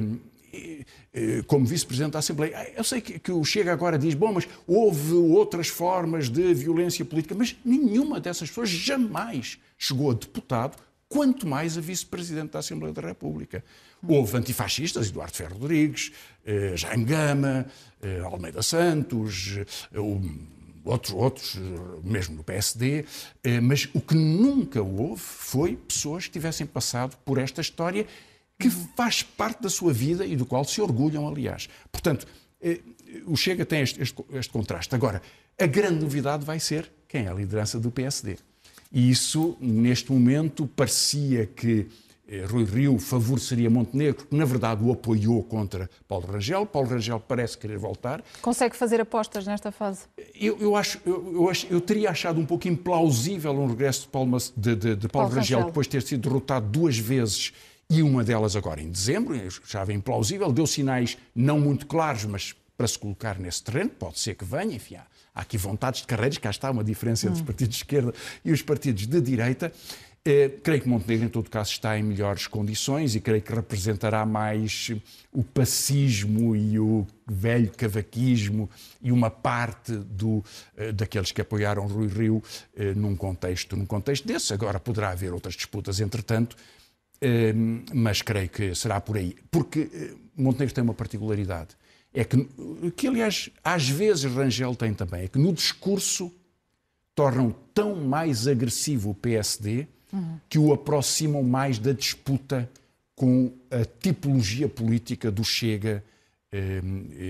como 1.48 1.66
vice-presidente 1.66 2.12
da 2.12 2.20
Assembleia. 2.20 2.72
Eu 2.76 2.84
sei 2.84 3.00
que, 3.00 3.32
o 3.32 3.44
Chega 3.44 3.72
agora 3.72 3.98
diz, 3.98 4.14
bom, 4.14 4.32
mas 4.32 4.46
houve 4.68 5.14
outras 5.14 5.66
formas 5.66 6.28
de 6.28 6.54
violência 6.54 7.04
política, 7.04 7.34
mas 7.34 7.56
nenhuma 7.64 8.20
dessas 8.20 8.48
pessoas 8.48 8.70
jamais 8.70 9.58
chegou 9.76 10.12
a 10.12 10.14
deputado, 10.14 10.76
quanto 11.08 11.44
mais 11.44 11.76
a 11.76 11.80
vice-presidente 11.80 12.52
da 12.52 12.60
Assembleia 12.60 12.94
da 12.94 13.02
República. 13.02 13.64
Houve 14.06 14.36
antifascistas, 14.36 15.08
Eduardo 15.08 15.34
Ferro 15.34 15.58
Rodrigues, 15.58 16.12
eh, 16.44 16.76
Jaime 16.76 17.04
Gama, 17.04 17.66
eh, 18.00 18.20
Almeida 18.20 18.62
Santos, 18.62 19.58
eh, 19.92 19.98
outros, 20.86 21.12
outros, 21.12 21.58
mesmo 22.02 22.36
no 22.36 22.44
PSD, 22.44 23.04
mas 23.62 23.88
o 23.92 24.00
que 24.00 24.14
nunca 24.14 24.80
houve 24.82 25.20
foi 25.20 25.76
pessoas 25.76 26.26
que 26.26 26.32
tivessem 26.32 26.66
passado 26.66 27.16
por 27.24 27.38
esta 27.38 27.60
história 27.60 28.06
que 28.58 28.70
faz 28.70 29.22
parte 29.22 29.62
da 29.62 29.68
sua 29.68 29.92
vida 29.92 30.24
e 30.24 30.36
do 30.36 30.46
qual 30.46 30.64
se 30.64 30.80
orgulham, 30.80 31.28
aliás. 31.28 31.68
Portanto, 31.92 32.26
eh, 32.60 32.80
o 33.26 33.36
Chega 33.36 33.64
tem 33.66 33.82
este, 33.82 34.02
este, 34.02 34.24
este, 34.32 34.52
contraste. 34.52 34.94
Agora, 34.94 35.20
a 35.58 35.66
grande 35.66 36.00
novidade 36.00 36.44
vai 36.44 36.58
ser 36.58 36.90
quem 37.06 37.26
é 37.26 37.28
a 37.28 37.34
liderança 37.34 37.78
do 37.78 37.90
PSD. 37.90 38.38
E 38.90 39.10
isso, 39.10 39.56
neste 39.60 40.10
momento, 40.10 40.66
parecia 40.66 41.46
que 41.46 41.80
eh, 41.80 41.86
Rui 42.48 42.64
Rio 42.64 42.98
favoreceria 42.98 43.70
Montenegro, 43.70 44.26
que 44.26 44.36
na 44.36 44.44
verdade 44.44 44.82
o 44.84 44.92
apoiou 44.92 45.42
contra 45.44 45.88
Paulo 46.08 46.26
Rangel. 46.26 46.66
Paulo 46.66 46.88
Rangel 46.88 47.20
parece 47.20 47.56
querer 47.56 47.78
voltar. 47.78 48.24
Consegue 48.42 48.76
fazer 48.76 49.00
apostas 49.00 49.46
nesta 49.46 49.70
fase? 49.70 50.06
Eu, 50.34 50.58
eu 50.58 50.76
acho, 50.76 51.00
eu, 51.06 51.32
eu, 51.34 51.48
acho, 51.48 51.66
eu 51.70 51.80
teria 51.80 52.10
achado 52.10 52.40
um 52.40 52.46
pouco 52.46 52.66
implausível 52.66 53.52
um 53.52 53.68
regresso 53.68 54.02
de 54.02 54.08
Paulo, 54.08 54.38
de, 54.56 54.74
de, 54.74 54.96
de 54.96 55.08
Paulo, 55.08 55.28
Paulo 55.28 55.28
Rangel, 55.28 55.58
Rangel 55.58 55.70
depois 55.70 55.86
de 55.86 55.90
ter 55.92 56.02
sido 56.02 56.28
derrotado 56.28 56.66
duas 56.66 56.98
vezes 56.98 57.52
e 57.88 58.02
uma 58.02 58.24
delas 58.24 58.56
agora 58.56 58.80
em 58.80 58.90
dezembro, 58.90 59.36
já 59.66 59.84
vem 59.84 59.98
implausível, 59.98 60.52
deu 60.52 60.66
sinais 60.66 61.16
não 61.34 61.60
muito 61.60 61.86
claros, 61.86 62.24
mas 62.24 62.54
para 62.76 62.86
se 62.86 62.98
colocar 62.98 63.38
nesse 63.38 63.62
terreno, 63.62 63.90
pode 63.90 64.18
ser 64.18 64.34
que 64.34 64.44
venha, 64.44 64.74
enfim, 64.74 64.96
há, 64.96 65.06
há 65.34 65.40
aqui 65.40 65.56
vontades 65.56 66.00
de 66.00 66.06
carreiras, 66.06 66.36
cá 66.36 66.50
está 66.50 66.70
uma 66.70 66.84
diferença 66.84 67.26
entre 67.26 67.36
os 67.36 67.42
hum. 67.42 67.46
partidos 67.46 67.76
de 67.76 67.82
esquerda 67.82 68.12
e 68.44 68.52
os 68.52 68.60
partidos 68.60 69.06
de 69.06 69.20
direita. 69.20 69.72
Eh, 70.28 70.58
creio 70.60 70.82
que 70.82 70.88
Montenegro, 70.88 71.26
em 71.26 71.28
todo 71.28 71.48
caso, 71.48 71.70
está 71.70 71.96
em 71.96 72.02
melhores 72.02 72.48
condições 72.48 73.14
e 73.14 73.20
creio 73.20 73.40
que 73.40 73.54
representará 73.54 74.26
mais 74.26 74.90
o 75.32 75.44
pacismo 75.44 76.56
e 76.56 76.80
o 76.80 77.06
velho 77.24 77.70
cavaquismo 77.70 78.68
e 79.00 79.12
uma 79.12 79.30
parte 79.30 79.92
do, 79.92 80.44
eh, 80.76 80.90
daqueles 80.90 81.30
que 81.30 81.40
apoiaram 81.40 81.86
Rui 81.86 82.08
Rio 82.08 82.42
eh, 82.76 82.92
num 82.92 83.14
contexto, 83.14 83.76
num 83.76 83.86
contexto 83.86 84.26
desse. 84.26 84.52
Agora 84.52 84.80
poderá 84.80 85.10
haver 85.10 85.32
outras 85.32 85.54
disputas, 85.54 86.00
entretanto, 86.00 86.56
mas 87.94 88.20
creio 88.20 88.48
que 88.48 88.74
será 88.74 89.00
por 89.00 89.16
aí. 89.16 89.34
Porque 89.50 90.14
Montenegro 90.36 90.74
tem 90.74 90.84
uma 90.84 90.92
particularidade. 90.92 91.70
É 92.12 92.24
que, 92.24 92.46
que, 92.94 93.06
aliás, 93.06 93.48
às 93.64 93.88
vezes 93.88 94.24
Rangel 94.24 94.74
tem 94.74 94.92
também, 94.92 95.24
é 95.24 95.28
que 95.28 95.38
no 95.38 95.50
discurso 95.52 96.30
tornam 97.14 97.54
tão 97.72 97.96
mais 97.96 98.46
agressivo 98.46 99.10
o 99.10 99.14
PSD 99.14 99.88
uhum. 100.16 100.40
que 100.48 100.58
o 100.58 100.72
aproximam 100.72 101.42
mais 101.42 101.78
da 101.78 101.92
disputa 101.92 102.68
com 103.14 103.52
a 103.70 103.84
tipologia 103.84 104.68
política 104.68 105.30
do 105.30 105.44
Chega 105.44 106.04
eh, 106.52 106.80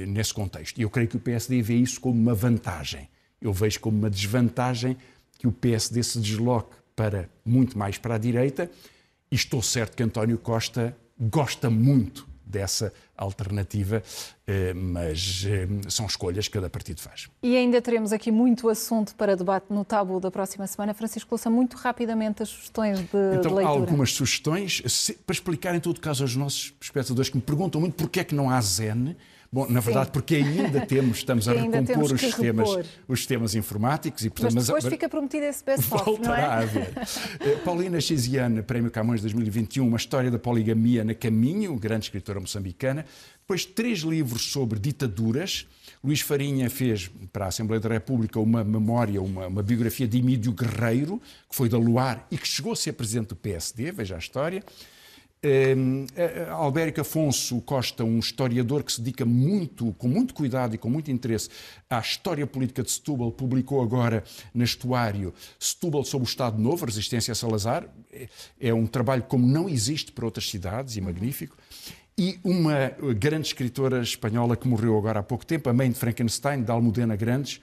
nesse 0.07 0.35
contexto. 0.35 0.79
E 0.79 0.83
eu 0.83 0.91
creio 0.91 1.09
que 1.09 1.17
o 1.17 1.21
PSD 1.21 1.63
vê 1.63 1.75
isso 1.75 2.01
como 2.01 2.21
uma 2.21 2.35
vantagem. 2.35 3.09
Eu 3.41 3.53
vejo 3.53 3.81
como 3.81 3.99
uma 3.99 4.11
desvantagem 4.11 4.97
que 5.39 5.47
o 5.47 5.53
PSD 5.53 6.03
se 6.03 6.21
desloque 6.21 6.75
para 6.95 7.29
muito 7.45 7.79
mais 7.79 7.99
para 7.99 8.15
a 8.15 8.19
direita 8.19 8.71
e 9.31 9.35
estou 9.35 9.63
certo 9.63 9.97
que 9.97 10.03
António 10.03 10.39
Costa 10.39 10.97
gosta 11.19 11.69
muito 11.71 12.27
dessa 12.47 12.93
alternativa, 13.17 14.03
eh, 14.47 14.73
mas 14.73 15.45
eh, 15.47 15.67
são 15.89 16.07
escolhas 16.07 16.47
que 16.47 16.55
cada 16.55 16.71
partido 16.71 17.01
faz. 17.01 17.29
E 17.43 17.57
ainda 17.57 17.83
teremos 17.83 18.13
aqui 18.13 18.31
muito 18.31 18.69
assunto 18.69 19.15
para 19.17 19.37
debate 19.37 19.67
no 19.71 19.85
tabu 19.85 20.21
da 20.21 20.31
próxima 20.31 20.67
semana. 20.67 20.95
Francisco, 20.95 21.35
ouça 21.35 21.51
muito 21.51 21.77
rapidamente 21.77 22.43
as 22.43 22.49
sugestões 22.49 22.99
de, 22.99 23.05
então, 23.05 23.41
de 23.41 23.49
leitura. 23.49 23.67
algumas 23.67 24.13
sugestões, 24.13 24.81
para 25.27 25.35
explicar 25.35 25.75
em 25.75 25.81
todo 25.81 26.01
caso 26.01 26.23
aos 26.23 26.37
nossos 26.37 26.75
espectadores 26.81 27.29
que 27.29 27.37
me 27.37 27.43
perguntam 27.43 27.81
muito 27.81 27.95
porquê 27.95 28.21
é 28.21 28.25
que 28.25 28.35
não 28.35 28.49
há 28.49 28.61
Zen, 28.61 29.17
Bom, 29.57 29.67
na 29.71 29.81
verdade, 29.81 30.09
Sim. 30.09 30.13
porque 30.13 30.35
ainda 30.35 30.85
temos, 30.85 31.17
estamos 31.17 31.49
a 31.49 31.55
recompor 31.55 32.13
os 32.13 32.21
sistemas, 32.21 32.69
os 33.09 33.21
sistemas 33.21 33.55
informáticos 33.55 34.23
e 34.23 34.29
portanto, 34.29 34.55
mas 34.55 34.67
depois 34.67 34.85
mas, 34.85 34.93
fica 34.93 35.09
prometido 35.09 35.47
esse 35.47 35.65
best-of, 35.65 36.21
não 36.21 36.35
é? 36.35 36.45
a 36.45 36.59
haver. 36.59 36.93
Eh, 37.41 37.57
Paulina 37.65 37.99
Xiziane, 37.99 38.63
Prémio 38.63 38.91
Camões 38.91 39.23
2021, 39.23 39.89
uma 39.89 39.97
história 39.97 40.31
da 40.31 40.39
poligamia 40.39 41.03
na 41.03 41.15
caminho, 41.15 41.75
grande 41.77 42.05
escritora 42.05 42.39
moçambicana. 42.39 43.07
Depois 43.41 43.65
três 43.65 44.01
livros 44.01 44.53
sobre 44.53 44.79
ditaduras. 44.79 45.67
Luís 46.05 46.21
Farinha 46.21 46.69
fez 46.69 47.11
para 47.33 47.47
a 47.47 47.49
Assembleia 47.49 47.81
da 47.81 47.89
República 47.89 48.39
uma 48.39 48.63
memória, 48.63 49.23
uma, 49.23 49.47
uma 49.47 49.63
biografia 49.63 50.07
de 50.07 50.19
Emílio 50.19 50.53
Guerreiro, 50.53 51.19
que 51.49 51.57
foi 51.57 51.71
da 51.71 51.79
Luar 51.79 52.27
e 52.31 52.37
que 52.37 52.47
chegou 52.47 52.73
a 52.73 52.77
ser 52.77 52.93
presidente 52.93 53.29
do 53.29 53.37
PSD, 53.37 53.91
veja 53.91 54.17
a 54.17 54.19
história. 54.19 54.63
Uh, 55.45 56.07
Albérico 56.51 57.03
Afonso 57.03 57.61
Costa, 57.61 58.03
um 58.03 58.19
historiador 58.19 58.83
que 58.83 58.93
se 58.93 59.01
dedica 59.01 59.25
muito, 59.25 59.93
com 59.99 60.09
muito 60.09 60.35
cuidado 60.35 60.75
e 60.75 60.79
com 60.79 60.89
muito 60.89 61.11
interesse 61.11 61.51
à 61.89 62.01
história 62.01 62.47
política 62.47 62.83
de 62.83 62.91
Setúbal, 62.91 63.31
publicou 63.31 63.83
agora 63.83 64.25
na 64.55 64.65
Estuário 64.65 65.33
Setúbal 65.59 66.05
sob 66.05 66.25
o 66.25 66.27
Estado 66.27 66.59
Novo, 66.61 66.87
Resistência 66.87 67.33
a 67.33 67.35
Salazar. 67.35 67.87
É, 68.13 68.29
é 68.61 68.75
um 68.75 68.87
trabalho 68.87 69.23
como 69.25 69.47
não 69.47 69.69
existe 69.69 70.11
para 70.11 70.25
outras 70.25 70.49
cidades 70.49 70.97
e 70.97 71.01
magnífico. 71.01 71.57
E 72.19 72.39
uma 72.43 72.93
grande 73.15 73.49
escritora 73.49 74.01
espanhola 74.01 74.57
que 74.57 74.67
morreu 74.67 74.97
agora 74.97 75.21
há 75.21 75.23
pouco 75.23 75.45
tempo, 75.45 75.69
a 75.69 75.73
mãe 75.73 75.91
de 75.91 75.99
Frankenstein, 75.99 76.63
da 76.63 76.73
Almudena 76.73 77.15
Grandes. 77.15 77.61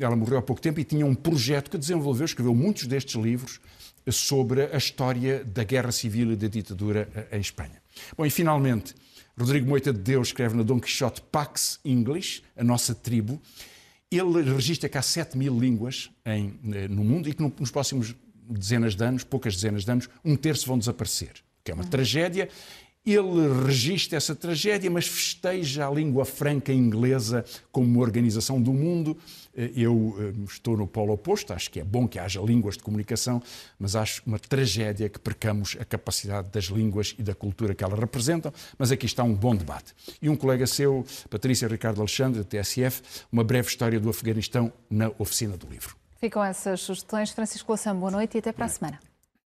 Ela 0.00 0.14
morreu 0.14 0.38
há 0.38 0.42
pouco 0.42 0.62
tempo 0.62 0.78
e 0.78 0.84
tinha 0.84 1.04
um 1.04 1.14
projeto 1.14 1.70
que 1.70 1.76
desenvolveu, 1.76 2.24
escreveu 2.24 2.54
muitos 2.54 2.86
destes 2.86 3.20
livros 3.20 3.60
sobre 4.10 4.62
a 4.72 4.76
história 4.76 5.44
da 5.44 5.64
guerra 5.64 5.90
civil 5.90 6.32
e 6.32 6.36
da 6.36 6.46
ditadura 6.46 7.08
eh, 7.14 7.36
em 7.36 7.40
Espanha. 7.40 7.82
Bom, 8.16 8.24
e 8.24 8.30
finalmente, 8.30 8.94
Rodrigo 9.36 9.68
Moita 9.68 9.92
de 9.92 9.98
Deus 9.98 10.28
escreve 10.28 10.54
no 10.54 10.62
Dom 10.62 10.78
Quixote 10.78 11.22
Pax 11.22 11.80
English, 11.84 12.42
a 12.56 12.62
nossa 12.62 12.94
tribo. 12.94 13.40
Ele 14.10 14.42
registra 14.42 14.88
que 14.88 14.96
há 14.96 15.02
7 15.02 15.36
mil 15.36 15.58
línguas 15.58 16.10
em, 16.24 16.58
eh, 16.72 16.88
no 16.88 17.02
mundo 17.02 17.28
e 17.28 17.34
que 17.34 17.42
nos 17.42 17.70
próximos 17.70 18.14
dezenas 18.48 18.94
de 18.94 19.04
anos, 19.04 19.24
poucas 19.24 19.54
dezenas 19.54 19.84
de 19.84 19.90
anos, 19.90 20.08
um 20.24 20.36
terço 20.36 20.66
vão 20.66 20.78
desaparecer. 20.78 21.32
Que 21.64 21.72
é 21.72 21.74
uma 21.74 21.82
uhum. 21.82 21.90
tragédia 21.90 22.48
ele 23.12 23.66
registra 23.66 24.16
essa 24.16 24.34
tragédia, 24.34 24.90
mas 24.90 25.06
festeja 25.06 25.86
a 25.86 25.90
língua 25.90 26.24
franca 26.24 26.72
inglesa 26.72 27.44
como 27.70 27.86
uma 27.86 28.00
organização 28.00 28.60
do 28.60 28.72
mundo. 28.72 29.16
Eh, 29.54 29.72
eu 29.76 30.16
eh, 30.18 30.32
estou 30.48 30.74
no 30.76 30.86
polo 30.86 31.12
oposto, 31.12 31.52
acho 31.52 31.70
que 31.70 31.80
é 31.80 31.84
bom 31.84 32.08
que 32.08 32.18
haja 32.18 32.40
línguas 32.40 32.78
de 32.78 32.82
comunicação, 32.82 33.42
mas 33.78 33.94
acho 33.94 34.22
uma 34.24 34.38
tragédia 34.38 35.08
que 35.10 35.18
percamos 35.18 35.76
a 35.78 35.84
capacidade 35.84 36.48
das 36.48 36.64
línguas 36.64 37.14
e 37.18 37.22
da 37.22 37.34
cultura 37.34 37.74
que 37.74 37.84
elas 37.84 37.98
representam. 37.98 38.50
Mas 38.78 38.90
aqui 38.90 39.04
está 39.04 39.22
um 39.22 39.34
bom 39.34 39.54
debate. 39.54 39.94
E 40.22 40.30
um 40.30 40.36
colega 40.36 40.66
seu, 40.66 41.04
Patrícia 41.28 41.68
Ricardo 41.68 42.00
Alexandre, 42.00 42.42
da 42.42 42.44
TSF, 42.44 43.02
uma 43.30 43.44
breve 43.44 43.68
história 43.68 44.00
do 44.00 44.08
Afeganistão 44.08 44.72
na 44.88 45.10
oficina 45.18 45.58
do 45.58 45.66
livro. 45.68 45.94
Ficam 46.18 46.42
essas 46.42 46.80
sugestões. 46.80 47.30
Francisco 47.30 47.70
Lassam, 47.70 47.98
boa 47.98 48.10
noite 48.10 48.36
e 48.36 48.38
até 48.38 48.50
para 48.50 48.64
a 48.64 48.68
semana. 48.68 49.13